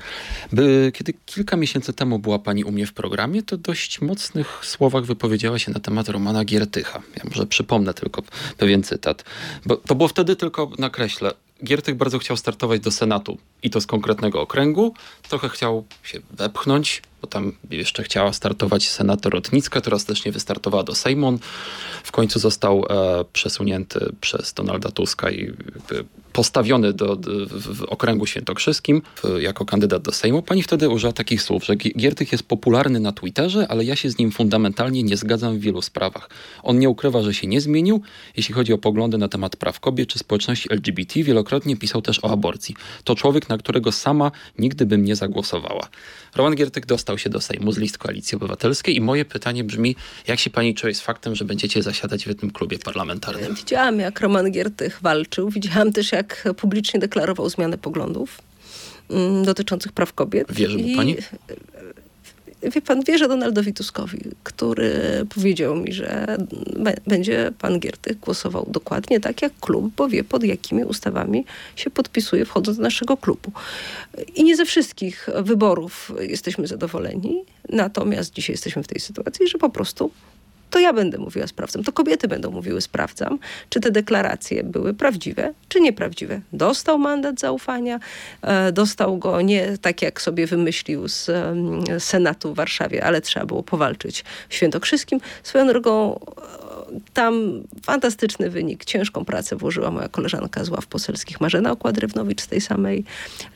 By, 0.52 0.92
kiedy 0.96 1.14
kilka 1.26 1.58
miesięcy 1.58 1.94
temu 1.94 2.20
była 2.20 2.40
pani 2.40 2.64
u 2.64 2.72
mnie 2.72 2.86
w 2.86 2.94
programie, 2.94 3.44
to 3.44 3.58
dość 3.58 4.02
mocnych 4.02 4.60
słowach 4.64 5.06
wypowiedziała 5.06 5.60
się 5.60 5.72
na 5.72 5.80
temat 5.80 6.10
Romana 6.10 6.46
Giertycha. 6.46 7.02
Ja 7.18 7.24
może 7.30 7.46
przypomnę 7.46 7.94
tylko 7.94 8.22
pewien 8.58 8.84
cytat. 8.84 9.24
Bo 9.66 9.78
to 9.78 9.96
było 9.96 10.08
wtedy 10.08 10.36
tylko, 10.36 10.72
nakreślę, 10.78 11.34
Giertych 11.64 11.96
bardzo 11.96 12.20
chciał 12.20 12.38
startować 12.38 12.82
do 12.82 12.92
Senatu 12.92 13.38
i 13.64 13.70
to 13.70 13.82
z 13.82 13.86
konkretnego 13.86 14.42
okręgu. 14.42 14.94
Trochę 15.30 15.50
chciał 15.50 15.86
się 16.04 16.20
wepchnąć, 16.32 17.02
bo 17.22 17.28
tam 17.28 17.52
jeszcze 17.72 18.04
chciała 18.04 18.34
startować 18.34 18.90
senator 18.90 19.34
Rotnicka, 19.34 19.82
która 19.82 20.00
też 20.00 20.26
nie 20.26 20.32
wystartowała 20.32 20.84
do 20.84 20.96
Sejmon. 20.96 21.40
W 22.04 22.12
końcu 22.12 22.40
został 22.40 22.86
e, 22.90 23.26
przesunięty 23.34 24.14
przez 24.22 24.54
Donalda 24.54 24.92
Tuska 24.92 25.32
i 25.32 25.54
postawiony 26.34 26.94
do, 26.94 27.16
do, 27.16 27.32
w 27.48 27.84
okręgu 27.84 28.26
świętokrzyskim 28.26 29.02
w, 29.24 29.42
jako 29.42 29.66
kandydat 29.66 30.02
do 30.02 30.12
Sejmu. 30.12 30.42
Pani 30.42 30.64
wtedy 30.64 30.90
użyła 30.90 31.14
takich 31.14 31.42
słów, 31.42 31.66
że 31.66 31.76
Giertych 31.76 32.32
jest 32.32 32.44
popularny 32.44 33.00
na 33.00 33.12
Twitterze, 33.12 33.68
ale 33.68 33.84
ja 33.86 33.96
się 33.96 34.10
z 34.10 34.18
nim 34.18 34.32
fundamentalnie 34.32 35.04
nie 35.04 35.18
zgadzam 35.18 35.58
w 35.58 35.62
wielu 35.62 35.82
sprawach. 35.82 36.30
On 36.64 36.80
nie 36.80 36.90
ukrywa, 36.90 37.22
że 37.22 37.34
się 37.34 37.48
nie 37.48 37.62
zmienił, 37.62 38.02
jeśli 38.38 38.54
chodzi 38.54 38.74
o 38.74 38.78
poglądy 38.78 39.18
na 39.18 39.28
temat 39.28 39.56
praw 39.56 39.80
kobiet 39.80 40.10
czy 40.10 40.20
społeczności 40.20 40.72
LGBT. 40.72 41.24
Wielokrotnie 41.24 41.78
pisał 41.78 42.02
też 42.02 42.24
o 42.24 42.30
aborcji. 42.30 42.76
To 43.04 43.16
człowiek, 43.16 43.50
na 43.50 43.58
którego 43.58 43.92
sama 43.92 44.32
nigdy 44.60 44.86
bym 44.86 45.06
nie 45.06 45.16
zagłosowała. 45.16 45.90
Roman 46.36 46.56
Giertych 46.56 46.86
dostał 46.86 47.09
się 47.18 47.30
do 47.30 47.42
Sejmu 47.42 47.72
z 47.72 47.78
list 47.78 47.98
Koalicji 47.98 48.36
Obywatelskiej 48.36 48.96
i 48.96 49.02
moje 49.02 49.26
pytanie 49.26 49.64
brzmi, 49.64 49.96
jak 50.28 50.40
się 50.40 50.50
pani 50.50 50.76
czuje 50.76 50.96
z 50.96 51.02
faktem, 51.02 51.36
że 51.36 51.46
będziecie 51.46 51.84
zasiadać 51.84 52.24
w 52.24 52.28
jednym 52.28 52.52
klubie 52.52 52.80
parlamentarnym? 52.80 53.56
Widziałam, 53.56 54.00
jak 54.00 54.20
Roman 54.20 54.52
Giertych 54.52 55.00
walczył. 55.02 55.50
Widziałam 55.50 55.94
też, 55.94 56.12
jak 56.12 56.50
publicznie 56.58 57.00
deklarował 57.00 57.50
zmianę 57.50 57.78
poglądów 57.78 58.42
mm, 59.10 59.46
dotyczących 59.46 59.92
praw 59.92 60.14
kobiet. 60.14 60.52
Wierzy 60.52 60.78
mu 60.78 60.96
pani? 60.96 61.18
Wie 62.64 62.82
pan, 62.82 63.04
wierzę 63.04 63.28
Donaldowi 63.28 63.74
Tuskowi, 63.74 64.20
który 64.44 64.92
powiedział 65.36 65.76
mi, 65.76 65.94
że 65.94 66.38
będzie 67.08 67.52
pan 67.60 67.80
Giertych 67.80 68.20
głosował 68.20 68.66
dokładnie 68.70 69.20
tak 69.20 69.42
jak 69.42 69.54
klub, 69.60 69.94
bo 69.96 70.08
wie 70.08 70.24
pod 70.24 70.44
jakimi 70.44 70.84
ustawami 70.84 71.46
się 71.76 71.90
podpisuje 71.90 72.46
wchodząc 72.46 72.78
do 72.78 72.84
naszego 72.84 73.18
klubu. 73.18 73.52
I 74.36 74.44
nie 74.44 74.56
ze 74.56 74.66
wszystkich 74.66 75.30
wyborów 75.44 76.12
jesteśmy 76.20 76.68
zadowoleni, 76.68 77.44
natomiast 77.70 78.34
dzisiaj 78.34 78.54
jesteśmy 78.54 78.84
w 78.84 78.88
tej 78.88 79.00
sytuacji, 79.00 79.48
że 79.48 79.58
po 79.58 79.70
prostu 79.70 80.12
to 80.70 80.80
ja 80.80 80.94
będę 80.94 81.18
mówiła 81.18 81.48
sprawdzam, 81.48 81.84
to 81.84 81.92
kobiety 81.92 82.28
będą 82.28 82.52
mówiły 82.52 82.82
sprawdzam, 82.82 83.40
czy 83.70 83.80
te 83.80 83.92
deklaracje 83.92 84.64
były 84.64 84.94
prawdziwe, 84.94 85.54
czy 85.70 85.82
nieprawdziwe. 85.82 86.42
Dostał 86.54 87.00
mandat 87.00 87.40
zaufania, 87.40 88.00
e, 88.42 88.72
dostał 88.72 89.18
go 89.18 89.42
nie 89.42 89.78
tak, 89.78 90.02
jak 90.02 90.22
sobie 90.22 90.48
wymyślił 90.48 91.08
z 91.08 91.32
Senatu 92.00 92.54
w 92.54 92.56
Warszawie, 92.56 93.04
ale 93.04 93.22
trzeba 93.22 93.46
było 93.46 93.64
powalczyć 93.64 94.24
w 94.50 94.56
Świętokrzyskim. 94.56 95.20
Swoją 95.44 95.68
drogą 95.68 96.20
tam 97.14 97.64
fantastyczny 97.84 98.50
wynik. 98.50 98.86
Ciężką 98.86 99.26
pracę 99.26 99.56
włożyła 99.56 99.92
moja 99.92 100.08
koleżanka 100.08 100.64
z 100.64 100.70
ław 100.70 100.86
poselskich 100.86 101.42
Marzena 101.42 101.72
Okładrewnowicz 101.72 102.42
z 102.42 102.48
tej 102.48 102.62
samej 102.62 103.04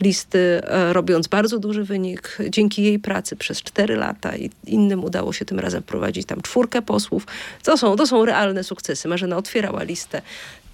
listy, 0.01 0.61
e, 0.63 0.93
robiąc 0.93 1.27
bardzo 1.27 1.59
duży 1.59 1.83
wynik. 1.83 2.37
Dzięki 2.49 2.83
jej 2.83 2.99
pracy 2.99 3.35
przez 3.35 3.61
cztery 3.61 3.95
lata 3.95 4.35
i 4.35 4.49
innym 4.65 5.03
udało 5.03 5.33
się 5.33 5.45
tym 5.45 5.59
razem 5.59 5.83
prowadzić 5.83 6.27
tam 6.27 6.41
czwórkę 6.41 6.81
posłów. 6.81 7.27
To 7.63 7.77
są, 7.77 7.95
to 7.95 8.07
są 8.07 8.25
realne 8.25 8.63
sukcesy. 8.63 9.07
Marzena 9.07 9.37
otwierała 9.37 9.83
listę 9.83 10.21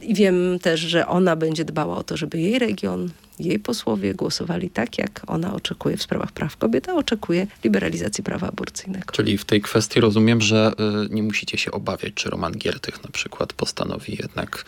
i 0.02 0.14
wiem 0.14 0.60
też, 0.62 0.80
że 0.80 1.08
ona 1.08 1.36
będzie 1.36 1.66
dbała 1.66 1.98
o 1.98 2.04
to, 2.04 2.18
żeby 2.18 2.40
jej 2.40 2.60
region, 2.60 3.10
jej 3.40 3.60
posłowie 3.60 4.14
głosowali 4.14 4.70
tak, 4.70 4.98
jak 4.98 5.22
ona 5.28 5.54
oczekuje 5.54 5.98
w 5.98 6.02
sprawach 6.02 6.32
praw 6.32 6.58
kobiet, 6.58 6.90
a 6.90 6.94
oczekuje 6.94 7.48
liberalizacji 7.64 8.24
prawa 8.24 8.48
aborcyjnego. 8.48 9.12
Czyli 9.12 9.38
w 9.38 9.46
tej 9.46 9.62
kwestii 9.62 10.00
rozumiem, 10.00 10.42
że 10.42 10.72
y, 11.06 11.14
nie 11.14 11.24
musicie 11.24 11.58
się 11.58 11.72
obawiać, 11.72 12.14
czy 12.14 12.30
Roman 12.30 12.54
Giertych 12.54 13.04
na 13.04 13.10
przykład 13.12 13.54
postanowi 13.54 14.18
jednak 14.20 14.66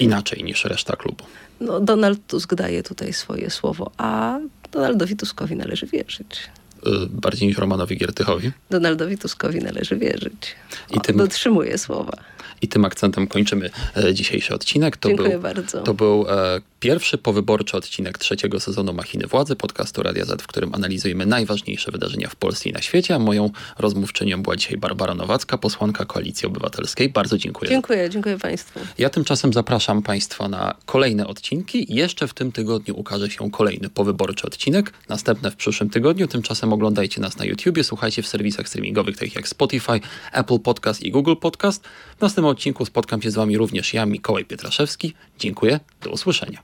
inaczej 0.00 0.44
niż 0.44 0.64
reszta 0.64 0.96
klubu. 0.96 1.24
No, 1.60 1.80
Donald 1.80 2.26
Tusk 2.26 2.54
daje 2.54 2.82
tutaj 2.82 3.12
swoje 3.12 3.50
słowo, 3.50 3.90
a 3.96 4.38
Donaldowi 4.72 5.16
Tuskowi 5.16 5.56
należy 5.56 5.86
wierzyć. 5.86 6.50
Y, 6.86 6.90
bardziej 7.10 7.48
niż 7.48 7.58
Romanowi 7.58 7.96
Giertychowi? 7.96 8.52
Donaldowi 8.70 9.18
Tuskowi 9.18 9.60
należy 9.60 9.96
wierzyć. 9.96 10.54
I 10.90 11.00
tym... 11.00 11.16
Dotrzymuje 11.16 11.78
słowa. 11.78 12.16
I 12.62 12.68
tym 12.68 12.84
akcentem 12.84 13.26
kończymy 13.26 13.70
e, 13.96 14.14
dzisiejszy 14.14 14.54
odcinek. 14.54 14.96
To 14.96 15.08
Dziękuję 15.08 15.30
był, 15.30 15.40
bardzo. 15.40 15.82
To 15.82 15.94
był 15.94 16.26
e, 16.28 16.60
pierwszy 16.80 17.18
powyborczy 17.18 17.76
odcinek 17.76 18.18
trzeciego 18.18 18.60
sezonu 18.60 18.92
Machiny 18.92 19.26
Władzy, 19.26 19.56
podcastu 19.56 20.02
Radia 20.02 20.24
Z, 20.24 20.42
w 20.42 20.46
którym 20.46 20.74
analizujemy 20.74 21.26
najważniejsze 21.26 21.90
wydarzenia 21.90 22.28
w 22.28 22.36
Polsce 22.36 22.68
i 22.68 22.72
na 22.72 22.82
świecie, 22.82 23.14
a 23.14 23.18
moją 23.18 23.50
rozmówczynią 23.78 24.42
była 24.42 24.56
dzisiaj 24.56 24.76
Barbara 24.76 25.14
Nowacka, 25.14 25.58
posłanka 25.58 26.04
Koalicji 26.04 26.46
Obywatelskiej. 26.46 27.08
Bardzo 27.08 27.38
dziękuję. 27.38 27.70
Dziękuję, 27.70 28.10
dziękuję 28.10 28.38
Państwu. 28.38 28.80
Ja 28.98 29.10
tymczasem 29.10 29.52
zapraszam 29.52 30.02
Państwa 30.02 30.48
na 30.48 30.74
kolejne 30.86 31.26
odcinki. 31.26 31.94
Jeszcze 31.94 32.28
w 32.28 32.34
tym 32.34 32.52
tygodniu 32.52 33.00
ukaże 33.00 33.30
się 33.30 33.50
kolejny 33.50 33.88
powyborczy 33.88 34.46
odcinek, 34.46 34.92
następne 35.08 35.50
w 35.50 35.56
przyszłym 35.56 35.90
tygodniu. 35.90 36.28
Tymczasem 36.28 36.72
oglądajcie 36.72 37.20
nas 37.20 37.36
na 37.36 37.44
YouTubie, 37.44 37.84
słuchajcie 37.84 38.22
w 38.22 38.26
serwisach 38.26 38.68
streamingowych 38.68 39.16
takich 39.16 39.36
jak 39.36 39.48
Spotify, 39.48 40.00
Apple 40.32 40.58
Podcast 40.58 41.02
i 41.02 41.10
Google 41.10 41.34
Podcast. 41.40 41.84
W 42.18 42.20
następnym 42.20 42.51
odcinku 42.52 42.84
spotkam 42.84 43.22
się 43.22 43.30
z 43.30 43.34
Wami 43.34 43.58
również 43.58 43.94
ja, 43.94 44.06
Mikołaj 44.06 44.44
Pietraszewski. 44.44 45.14
Dziękuję, 45.38 45.80
do 46.02 46.10
usłyszenia. 46.10 46.62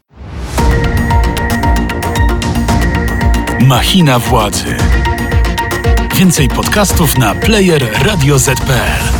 Machina 3.60 4.18
władzy. 4.18 4.76
Więcej 6.16 6.48
podcastów 6.48 7.18
na 7.18 7.34
player 7.34 7.88
radioz.pl. 8.02 9.17